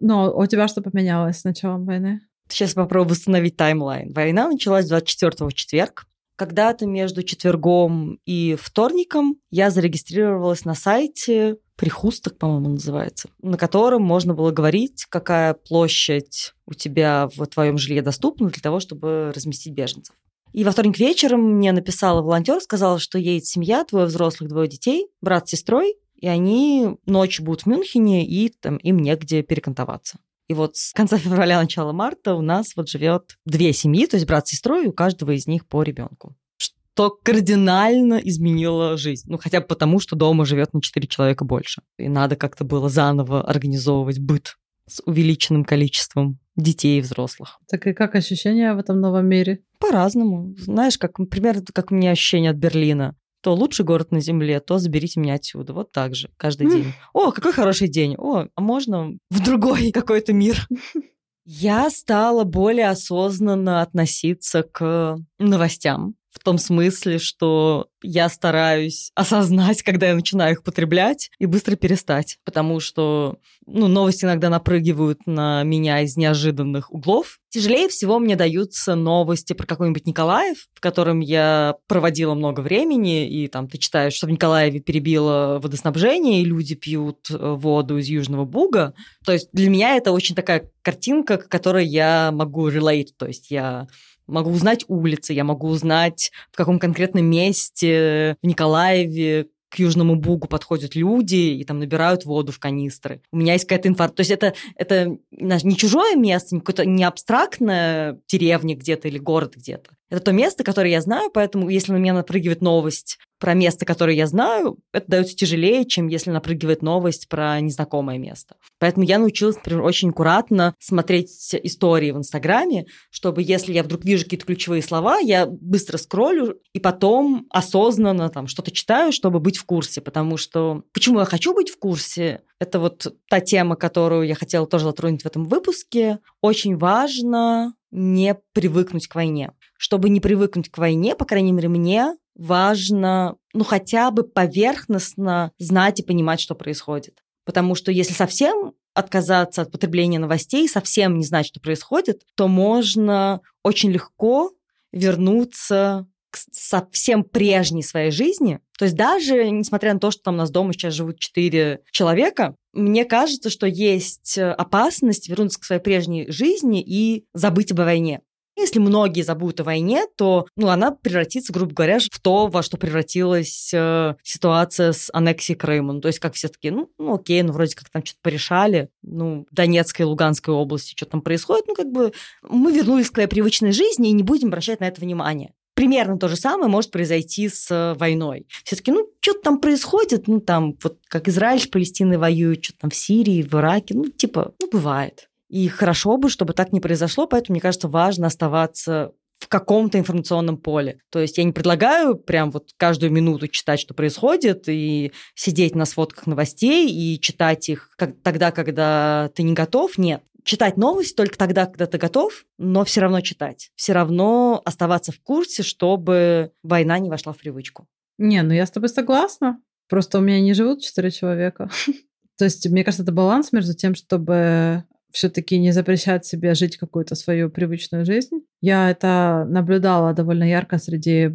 Но 0.01 0.35
у 0.35 0.47
тебя 0.47 0.67
что 0.67 0.81
поменялось 0.81 1.41
с 1.41 1.45
началом 1.45 1.85
войны? 1.85 2.23
Сейчас 2.49 2.75
попробую 2.75 3.11
восстановить 3.11 3.57
таймлайн. 3.57 4.13
Война 4.13 4.49
началась 4.49 4.87
24 4.87 5.49
в 5.49 5.55
четверг. 5.55 6.07
Когда-то 6.37 6.87
между 6.87 7.23
четвергом 7.23 8.19
и 8.27 8.57
вторником 8.61 9.37
я 9.51 9.71
зарегистрировалась 9.71 10.65
на 10.65 10.75
сайте 10.75 11.57
Прихусток, 11.77 12.39
по-моему, 12.39 12.71
называется, 12.71 13.29
на 13.43 13.59
котором 13.59 14.03
можно 14.03 14.33
было 14.33 14.51
говорить, 14.51 15.05
какая 15.11 15.53
площадь 15.53 16.55
у 16.65 16.73
тебя 16.73 17.29
в 17.37 17.47
твоем 17.47 17.77
жилье 17.77 18.01
доступна 18.01 18.49
для 18.49 18.63
того, 18.63 18.81
чтобы 18.81 19.31
разместить 19.35 19.75
беженцев. 19.75 20.15
И 20.53 20.65
во 20.65 20.71
вторник 20.71 20.99
вечером 20.99 21.57
мне 21.57 21.73
написала 21.73 22.23
волонтер, 22.23 22.63
сказала, 22.63 22.99
что 22.99 23.19
едет 23.19 23.45
семья, 23.45 23.85
двое 23.85 24.07
взрослых, 24.07 24.49
двое 24.49 24.69
детей, 24.69 25.09
брат 25.21 25.47
с 25.47 25.51
сестрой, 25.51 25.97
и 26.15 26.27
они 26.27 26.97
ночью 27.05 27.45
будут 27.45 27.63
в 27.63 27.67
Мюнхене, 27.67 28.27
и 28.27 28.49
там 28.49 28.79
им 28.79 28.99
негде 28.99 29.43
перекантоваться. 29.43 30.19
И 30.49 30.55
вот 30.55 30.77
с 30.77 30.93
конца 30.93 31.19
февраля, 31.19 31.61
начала 31.61 31.93
марта 31.93 32.35
у 32.35 32.43
нас 32.43 32.77
вот 32.77 32.89
живет 32.89 33.37
две 33.45 33.73
семьи, 33.73 34.07
то 34.07 34.17
есть 34.17 34.27
брат 34.27 34.47
с 34.47 34.51
сестрой, 34.51 34.85
и 34.85 34.89
у 34.89 34.93
каждого 34.93 35.33
из 35.33 35.47
них 35.47 35.67
по 35.67 35.83
ребенку. 35.83 36.37
Что 36.57 37.11
кардинально 37.11 38.15
изменило 38.15 38.97
жизнь. 38.97 39.29
Ну, 39.29 39.39
хотя 39.39 39.61
бы 39.61 39.67
потому, 39.67 39.99
что 39.99 40.17
дома 40.17 40.45
живет 40.45 40.73
на 40.73 40.81
четыре 40.81 41.09
человека 41.09 41.45
больше. 41.45 41.83
И 41.99 42.09
надо 42.09 42.37
как-то 42.37 42.65
было 42.65 42.89
заново 42.89 43.43
организовывать 43.43 44.19
быт 44.19 44.57
с 44.89 45.03
увеличенным 45.05 45.65
количеством 45.65 46.39
детей 46.55 46.99
и 46.99 47.03
взрослых. 47.03 47.59
Так 47.69 47.87
и 47.87 47.93
как 47.93 48.15
ощущения 48.15 48.73
в 48.73 48.79
этом 48.79 49.01
новом 49.01 49.27
мире? 49.27 49.61
По-разному. 49.79 50.55
Знаешь, 50.59 50.97
как, 50.97 51.19
например, 51.19 51.61
как 51.75 51.91
у 51.91 51.95
меня 51.95 52.13
ощущение 52.13 52.53
от 52.53 52.57
Берлина 52.57 53.17
то 53.47 53.55
лучший 53.55 53.85
город 53.85 54.11
на 54.11 54.19
Земле, 54.19 54.59
то 54.59 54.79
заберите 54.79 55.21
меня 55.21 55.35
отсюда. 55.35 55.73
Вот 55.73 55.93
так 55.93 56.17
же, 56.17 56.31
каждый 56.37 56.69
день. 56.69 56.95
О, 57.13 57.31
какой 57.31 57.53
хороший 57.53 57.87
день. 57.87 58.17
О, 58.19 58.47
а 58.53 58.61
можно 58.61 59.13
в 59.31 59.45
другой 59.45 59.93
какой-то 59.95 60.33
мир? 60.33 60.67
Я 61.45 61.89
стала 61.91 62.43
более 62.43 62.89
осознанно 62.89 63.83
относиться 63.83 64.65
к 64.65 65.17
новостям 65.39 66.17
в 66.39 66.45
том 66.45 66.59
смысле, 66.59 67.19
что 67.19 67.89
я 68.03 68.29
стараюсь 68.29 69.11
осознать, 69.15 69.83
когда 69.83 70.09
я 70.09 70.15
начинаю 70.15 70.53
их 70.53 70.63
потреблять, 70.63 71.31
и 71.39 71.47
быстро 71.47 71.77
перестать. 71.77 72.39
Потому 72.45 72.81
что 72.81 73.39
ну, 73.67 73.89
новости 73.89 74.25
иногда 74.25 74.49
напрыгивают 74.49 75.27
на 75.27 75.63
меня 75.65 76.01
из 76.03 76.17
неожиданных 76.17 76.93
углов. 76.93 77.39
Тяжелее 77.49 77.89
всего 77.89 78.19
мне 78.19 78.37
даются 78.37 78.95
новости 78.95 79.55
про 79.55 79.67
какой-нибудь 79.67 80.07
Николаев, 80.07 80.69
в 80.75 80.81
котором 80.81 81.21
я 81.21 81.77
проводила 81.89 82.35
много 82.35 82.61
времени, 82.61 83.29
и 83.29 83.49
там 83.49 83.69
ты 83.69 83.79
читаешь, 83.79 84.13
что 84.13 84.27
в 84.27 84.31
Николаеве 84.31 84.81
перебило 84.81 85.59
водоснабжение, 85.63 86.43
и 86.43 86.45
люди 86.45 86.75
пьют 86.75 87.31
э, 87.31 87.37
воду 87.37 87.99
из 87.99 88.07
Южного 88.09 88.45
Буга. 88.45 88.95
То 89.25 89.33
есть 89.33 89.49
для 89.53 89.71
меня 89.71 89.97
это 89.97 90.13
очень 90.13 90.35
такая 90.35 90.71
картинка, 90.83 91.39
к 91.39 91.49
которой 91.49 91.87
я 91.87 92.31
могу 92.33 92.69
relate. 92.69 93.09
То 93.17 93.27
есть 93.27 93.51
я 93.51 93.89
могу 94.27 94.51
узнать 94.51 94.85
улицы, 94.89 95.33
я 95.33 95.45
могу 95.45 95.69
узнать, 95.69 96.33
в 96.51 96.57
каком 96.57 96.79
конкретном 96.79 97.25
месте 97.25 98.37
в 98.43 98.47
Николаеве 98.47 99.49
к 99.69 99.79
Южному 99.79 100.17
Бугу 100.17 100.47
подходят 100.47 100.95
люди 100.95 101.35
и 101.35 101.65
там 101.65 101.79
набирают 101.79 102.25
воду 102.25 102.53
в 102.53 102.59
канистры. 102.59 103.21
У 103.33 103.37
меня 103.37 103.55
есть 103.55 103.65
какая-то 103.67 103.89
информация. 103.89 104.17
То 104.17 104.21
есть 104.21 104.31
это, 104.31 104.55
это 104.77 105.19
не 105.31 105.77
чужое 105.77 106.17
место, 106.17 106.55
не 106.55 106.61
какое-то 106.61 106.87
не 106.87 107.05
абстрактная 107.05 108.21
деревня 108.29 108.77
где-то 108.77 109.09
или 109.09 109.19
город 109.19 109.55
где-то. 109.57 109.91
Это 110.09 110.21
то 110.21 110.33
место, 110.33 110.63
которое 110.63 110.91
я 110.91 111.01
знаю, 111.01 111.31
поэтому 111.33 111.69
если 111.69 111.93
на 111.93 111.97
меня 111.97 112.15
напрыгивает 112.15 112.63
новость 112.63 113.19
про 113.39 113.55
место, 113.55 113.85
которое 113.85 114.17
я 114.17 114.27
знаю, 114.27 114.79
это 114.93 115.07
дается 115.09 115.37
тяжелее, 115.37 115.85
чем 115.85 116.07
если 116.07 116.31
напрыгивает 116.31 116.81
новость 116.81 117.29
про 117.29 117.61
незнакомое 117.61 118.17
место. 118.17 118.57
Поэтому 118.79 119.05
я 119.05 119.19
научилась, 119.19 119.57
например, 119.57 119.83
очень 119.83 120.11
аккуратно 120.11 120.75
смотреть 120.79 121.31
истории 121.63 122.13
в 122.13 122.17
Инстаграме, 122.17 122.87
чтобы 123.11 123.43
если 123.43 123.73
я 123.73 123.83
вдруг 123.83 124.05
вижу 124.05 124.25
какие-то 124.25 124.47
ключевые 124.47 124.83
слова, 124.83 125.19
я 125.19 125.47
быстро 125.47 125.99
скроллю 125.99 126.59
и 126.73 126.81
потом 126.81 127.47
осознанно 127.51 128.31
там 128.31 128.47
что-то 128.47 128.71
читаю, 128.71 129.13
чтобы 129.13 129.41
быть 129.41 129.59
в 129.59 129.65
курсе. 129.65 130.01
Потому 130.01 130.37
что 130.37 130.85
почему 130.93 131.19
я 131.19 131.25
хочу 131.27 131.53
быть 131.53 131.69
в 131.69 131.79
курсе? 131.79 132.43
Это 132.59 132.79
вот 132.79 133.15
та 133.29 133.41
тема, 133.41 133.77
которую 133.77 134.27
я 134.27 134.35
хотела 134.35 134.67
тоже 134.67 134.85
затронуть 134.85 135.23
в 135.23 135.27
этом 135.27 135.45
выпуске. 135.45 136.21
Очень 136.41 136.77
важно 136.79 137.75
не 137.91 138.37
привыкнуть 138.53 139.09
к 139.09 139.15
войне. 139.15 139.53
Чтобы 139.77 140.09
не 140.09 140.21
привыкнуть 140.21 140.71
к 140.71 140.79
войне, 140.79 141.15
по 141.15 141.25
крайней 141.25 141.53
мере, 141.53 141.69
мне 141.69 142.17
важно, 142.35 143.37
ну, 143.55 143.65
хотя 143.65 144.11
бы 144.11 144.23
поверхностно 144.25 145.53
знать 145.59 146.01
и 146.01 146.03
понимать, 146.03 146.41
что 146.41 146.55
происходит. 146.55 147.23
Потому 147.45 147.75
что 147.75 147.93
если 147.93 148.13
совсем 148.13 148.75
отказаться 148.95 149.63
от 149.63 149.71
потребления 149.71 150.19
новостей, 150.19 150.69
совсем 150.69 151.19
не 151.19 151.25
знать, 151.25 151.47
что 151.47 151.61
происходит, 151.61 152.23
то 152.35 152.49
можно 152.49 153.41
очень 153.63 153.91
легко 153.91 154.53
вернуться 154.93 156.07
к 156.31 156.39
совсем 156.53 157.23
прежней 157.23 157.83
своей 157.83 158.11
жизни. 158.11 158.61
То 158.79 158.87
есть 158.87 158.97
даже 158.97 159.51
несмотря 159.51 159.95
на 159.95 160.01
то, 160.01 160.11
что 160.11 160.23
там 160.23 160.35
у 160.35 160.39
нас 160.39 160.51
дома 160.51 160.73
сейчас 160.73 160.95
живут 160.95 161.19
четыре 161.19 161.81
человека, 161.91 162.57
мне 162.77 163.05
кажется, 163.05 163.51
что 163.51 163.67
есть 163.67 164.39
опасность 164.39 165.29
вернуться 165.29 165.61
к 165.61 165.65
своей 165.65 165.81
прежней 165.81 166.31
жизни 166.31 166.83
и 166.83 167.25
забыть 167.35 167.73
об 167.73 167.79
войне. 167.79 168.21
Если 168.59 168.79
многие 168.79 169.21
забудут 169.21 169.61
о 169.61 169.65
войне, 169.65 170.07
то 170.17 170.47
ну, 170.57 170.69
она 170.69 170.91
превратится, 170.91 171.53
грубо 171.53 171.75
говоря, 171.75 171.99
в 171.99 172.21
то, 172.21 172.47
во 172.47 172.63
что 172.63 172.79
превратилась 172.79 173.71
э, 173.75 174.15
ситуация 174.23 174.93
с 174.93 175.11
аннексией 175.13 175.59
Крыма. 175.59 175.93
Ну, 175.93 176.01
то 176.01 176.09
есть 176.09 176.21
как 176.21 176.33
все 176.35 176.49
таки 176.49 176.71
ну, 176.71 176.91
ну 176.99 177.17
окей, 177.17 177.43
ну 177.43 177.53
вроде 177.53 177.77
как 177.77 177.91
там 177.91 178.03
что-то 178.03 178.21
порешали, 178.23 178.89
ну, 179.03 179.47
Донецкой 179.51 180.05
и 180.05 180.09
Луганской 180.09 180.55
области, 180.55 180.95
что 180.97 181.05
там 181.05 181.21
происходит, 181.21 181.67
ну 181.69 181.75
как 181.75 181.93
бы 181.93 182.15
мы 182.43 182.73
вернулись 182.73 183.11
к 183.11 183.15
своей 183.15 183.29
привычной 183.29 183.73
жизни 183.73 184.09
и 184.09 184.13
не 184.13 184.23
будем 184.23 184.49
обращать 184.49 184.81
на 184.81 184.89
это 184.89 185.03
внимание. 185.03 185.53
Примерно 185.77 186.19
то 186.19 186.27
же 186.27 186.37
самое 186.37 186.71
может 186.71 186.91
произойти 186.91 187.51
с 187.51 187.71
э, 187.71 187.95
войной. 187.99 188.47
Все 188.65 188.77
таки 188.77 188.91
ну, 188.91 189.07
что 189.21 189.35
там 189.35 189.61
происходит, 189.61 190.27
ну, 190.27 190.41
там, 190.41 190.75
вот 190.83 190.99
как 191.07 191.29
Израиль 191.29 191.61
с 191.61 191.67
Палестиной 191.67 192.17
воюют, 192.17 192.65
что 192.65 192.79
там 192.79 192.89
в 192.89 192.95
Сирии, 192.95 193.43
в 193.43 193.53
Ираке, 193.53 193.95
ну, 193.95 194.07
типа, 194.07 194.55
ну, 194.59 194.69
бывает. 194.71 195.29
И 195.51 195.69
хорошо 195.69 196.17
бы, 196.17 196.31
чтобы 196.31 196.55
так 196.55 196.73
не 196.73 196.81
произошло, 196.81 197.27
поэтому, 197.27 197.57
мне 197.57 197.61
кажется, 197.61 197.89
важно 197.89 198.27
оставаться 198.27 199.13
в 199.39 199.49
каком-то 199.49 199.99
информационном 199.99 200.57
поле. 200.57 201.01
То 201.11 201.21
есть 201.21 201.37
я 201.37 201.45
не 201.45 201.53
предлагаю 201.53 202.17
прям 202.17 202.51
вот 202.51 202.71
каждую 202.79 203.13
минуту 203.13 203.47
читать, 203.49 203.79
что 203.79 203.93
происходит, 203.93 204.65
и 204.69 205.13
сидеть 205.35 205.75
на 205.75 205.85
сводках 205.85 206.27
новостей 206.27 206.91
и 206.91 207.21
читать 207.21 207.69
их 207.69 207.91
как, 207.97 208.15
тогда, 208.23 208.51
когда 208.51 209.31
ты 209.35 209.43
не 209.43 209.53
готов. 209.53 209.99
Нет. 209.99 210.23
Читать 210.47 210.77
новости 210.77 211.15
только 211.15 211.37
тогда, 211.37 211.67
когда 211.67 211.87
ты 211.87 211.99
готов, 211.99 212.47
но 212.57 212.85
все 212.85 213.01
равно 213.01 213.21
читать. 213.21 213.71
Все 213.75 213.93
равно 213.93 214.63
оставаться 214.65 215.13
в 215.13 215.21
курсе, 215.21 215.63
чтобы 215.63 216.53
война 216.63 216.99
не 216.99 217.11
вошла 217.11 217.33
в 217.33 217.39
привычку. 217.39 217.89
Не, 218.17 218.43
ну 218.43 218.55
я 218.55 218.65
с 218.65 218.71
тобой 218.71 218.89
согласна. 218.89 219.61
Просто 219.89 220.19
у 220.19 220.21
меня 220.23 220.41
не 220.41 220.55
живут 220.55 220.83
четыре 220.83 221.11
человека. 221.11 221.69
То 222.39 222.45
есть, 222.45 222.69
мне 222.69 222.85
кажется, 222.85 223.03
это 223.03 223.13
баланс 223.13 223.53
между 223.53 223.75
тем, 223.75 223.95
чтобы 223.95 224.85
все-таки 225.11 225.59
не 225.59 225.73
запрещать 225.73 226.25
себе 226.25 226.55
жить 226.55 226.77
какую-то 226.77 227.15
свою 227.15 227.51
привычную 227.51 228.05
жизнь. 228.05 228.43
Я 228.61 228.91
это 228.91 229.47
наблюдала 229.49 230.13
довольно 230.13 230.45
ярко 230.45 230.79
среди 230.79 231.31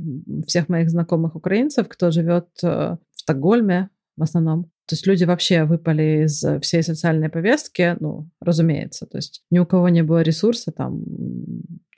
всех 0.48 0.70
моих 0.70 0.90
знакомых 0.90 1.36
украинцев, 1.36 1.88
кто 1.90 2.12
живет 2.12 2.48
э, 2.64 2.98
в 3.14 3.20
Стокгольме 3.20 3.90
в 4.18 4.24
основном. 4.24 4.71
То 4.88 4.96
есть 4.96 5.08
люди 5.08 5.24
вообще 5.24 5.64
выпали 5.64 6.26
из 6.26 6.44
всей 6.62 6.84
социальной 6.84 7.30
повестки, 7.30 7.96
ну, 8.00 8.30
разумеется. 8.40 9.06
То 9.06 9.18
есть 9.18 9.44
ни 9.50 9.60
у 9.60 9.66
кого 9.66 9.90
не 9.90 10.04
было 10.04 10.22
ресурса 10.22 10.72
там 10.72 11.04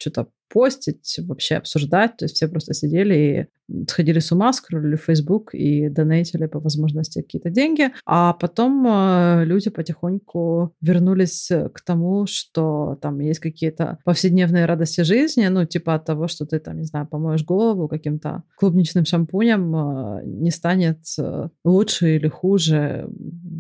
что-то 0.03 0.27
постить, 0.53 1.19
вообще 1.27 1.55
обсуждать. 1.55 2.17
То 2.17 2.25
есть 2.25 2.35
все 2.35 2.47
просто 2.47 2.73
сидели 2.73 3.15
и 3.15 3.45
сходили 3.89 4.19
с 4.19 4.31
ума, 4.31 4.53
скроллили 4.53 4.97
Facebook 4.97 5.55
и 5.55 5.89
донейтили 5.89 6.45
по 6.45 6.59
возможности 6.59 7.21
какие-то 7.21 7.49
деньги. 7.49 7.91
А 8.05 8.33
потом 8.33 8.85
э, 8.85 9.45
люди 9.45 9.69
потихоньку 9.69 10.75
вернулись 10.81 11.49
к 11.73 11.81
тому, 11.81 12.25
что 12.27 12.97
там 13.01 13.19
есть 13.19 13.39
какие-то 13.39 13.97
повседневные 14.03 14.65
радости 14.65 15.01
жизни, 15.01 15.47
ну, 15.47 15.65
типа 15.65 15.95
от 15.95 16.05
того, 16.05 16.27
что 16.27 16.45
ты 16.45 16.59
там, 16.59 16.77
не 16.77 16.83
знаю, 16.83 17.07
помоешь 17.07 17.45
голову 17.45 17.87
каким-то 17.87 18.43
клубничным 18.57 19.05
шампунем, 19.05 19.75
э, 19.75 20.25
не 20.25 20.51
станет 20.51 20.99
э, 21.17 21.47
лучше 21.63 22.17
или 22.17 22.27
хуже 22.27 23.09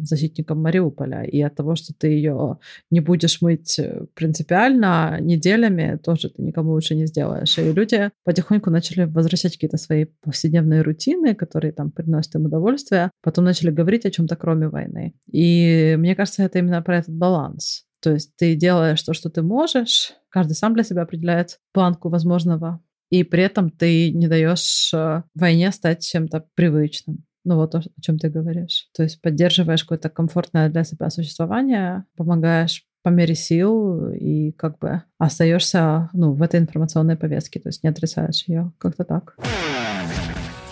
защитником 0.03 0.61
Мариуполя. 0.61 1.23
И 1.23 1.41
от 1.41 1.55
того, 1.55 1.75
что 1.75 1.93
ты 1.97 2.07
ее 2.07 2.59
не 2.91 2.99
будешь 2.99 3.41
мыть 3.41 3.79
принципиально 4.13 5.17
неделями, 5.21 5.97
тоже 6.03 6.29
ты 6.35 6.41
никому 6.41 6.71
лучше 6.71 6.95
не 6.95 7.05
сделаешь. 7.05 7.57
И 7.57 7.71
люди 7.71 8.11
потихоньку 8.23 8.69
начали 8.69 9.03
возвращать 9.03 9.53
какие-то 9.53 9.77
свои 9.77 10.05
повседневные 10.21 10.81
рутины, 10.81 11.35
которые 11.35 11.71
там 11.71 11.91
приносят 11.91 12.35
им 12.35 12.45
удовольствие, 12.45 13.11
потом 13.21 13.45
начали 13.45 13.71
говорить 13.71 14.05
о 14.05 14.11
чем-то 14.11 14.35
кроме 14.35 14.67
войны. 14.67 15.13
И 15.31 15.95
мне 15.97 16.15
кажется, 16.15 16.43
это 16.43 16.59
именно 16.59 16.81
про 16.81 16.97
этот 16.97 17.15
баланс. 17.15 17.85
То 18.01 18.11
есть 18.11 18.35
ты 18.35 18.55
делаешь 18.55 19.01
то, 19.01 19.13
что 19.13 19.29
ты 19.29 19.41
можешь, 19.41 20.13
каждый 20.29 20.53
сам 20.53 20.73
для 20.73 20.83
себя 20.83 21.03
определяет 21.03 21.59
планку 21.71 22.09
возможного, 22.09 22.81
и 23.09 23.23
при 23.23 23.43
этом 23.43 23.69
ты 23.69 24.11
не 24.11 24.27
даешь 24.27 24.91
э, 24.93 25.21
войне 25.35 25.71
стать 25.71 26.03
чем-то 26.03 26.45
привычным. 26.55 27.23
Ну 27.45 27.57
вот 27.57 27.75
о 27.75 27.81
чем 28.01 28.17
ты 28.17 28.29
говоришь. 28.29 28.89
То 28.95 29.03
есть 29.03 29.21
поддерживаешь 29.21 29.83
какое-то 29.83 30.09
комфортное 30.09 30.69
для 30.69 30.83
себя 30.83 31.09
существование, 31.09 32.05
помогаешь 32.15 32.85
по 33.03 33.09
мере 33.09 33.35
сил 33.35 34.09
и 34.09 34.51
как 34.53 34.79
бы 34.79 35.03
остаешься 35.17 36.09
ну, 36.13 36.33
в 36.33 36.41
этой 36.41 36.59
информационной 36.59 37.17
повестке, 37.17 37.59
то 37.59 37.69
есть 37.69 37.83
не 37.83 37.89
отрицаешь 37.89 38.45
ее. 38.47 38.71
Как-то 38.79 39.03
так. 39.03 39.35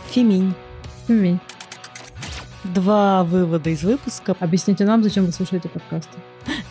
Феминь. 0.10 0.54
Феминь. 1.08 1.40
Два 2.64 3.24
вывода 3.24 3.70
из 3.70 3.84
выпуска. 3.84 4.36
Объясните 4.40 4.86
нам, 4.86 5.04
зачем 5.04 5.26
вы 5.26 5.32
слушаете 5.32 5.68
подкасты. 5.68 6.18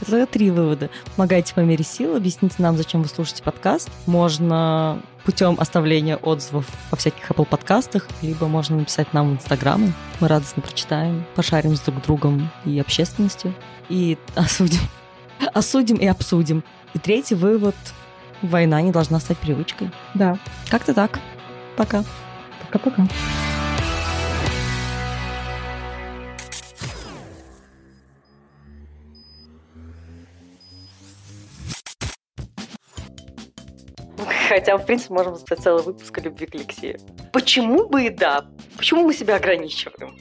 Это 0.03 0.27
три 0.27 0.51
вывода. 0.51 0.89
Помогайте 1.17 1.53
по 1.55 1.61
мере 1.61 1.85
сил, 1.85 2.17
объясните 2.17 2.57
нам, 2.59 2.77
зачем 2.77 3.03
вы 3.03 3.09
слушаете 3.09 3.43
подкаст. 3.43 3.91
Можно 4.07 5.03
путем 5.25 5.57
оставления 5.59 6.17
отзывов 6.17 6.67
во 6.91 6.97
всяких 6.97 7.31
Apple 7.31 7.45
подкастах, 7.45 8.09
либо 8.23 8.47
можно 8.47 8.77
написать 8.77 9.13
нам 9.13 9.31
в 9.31 9.33
Инстаграме. 9.35 9.93
Мы 10.21 10.29
радостно 10.29 10.63
прочитаем, 10.63 11.25
пошарим 11.35 11.77
с 11.77 11.81
друг 11.81 12.03
другом 12.03 12.51
и 12.65 12.79
общественностью, 12.79 13.53
и 13.89 14.17
осудим 14.37 14.81
осудим 15.47 15.97
и 15.97 16.07
обсудим. 16.07 16.65
И 16.95 16.99
третий 16.99 17.35
вывод. 17.35 17.77
Война 18.43 18.81
не 18.81 18.91
должна 18.91 19.21
стать 19.21 19.39
привычкой. 19.39 19.91
Да. 20.15 20.39
Как-то 20.71 20.95
так. 20.95 21.21
Пока. 21.77 22.05
Пока-пока. 22.63 23.07
Хотя, 34.49 34.77
в 34.77 34.85
принципе, 34.85 35.15
можем 35.15 35.37
записать 35.37 35.61
целый 35.61 35.83
выпуск 35.85 36.19
о 36.19 36.21
любви 36.23 36.47
к 36.47 36.55
Алексею. 36.57 36.99
Почему 37.33 37.89
бы 37.89 38.07
и 38.07 38.11
да? 38.11 38.47
Почему 38.77 39.05
мы 39.05 39.15
себя 39.15 39.37
ограничиваем? 39.37 40.19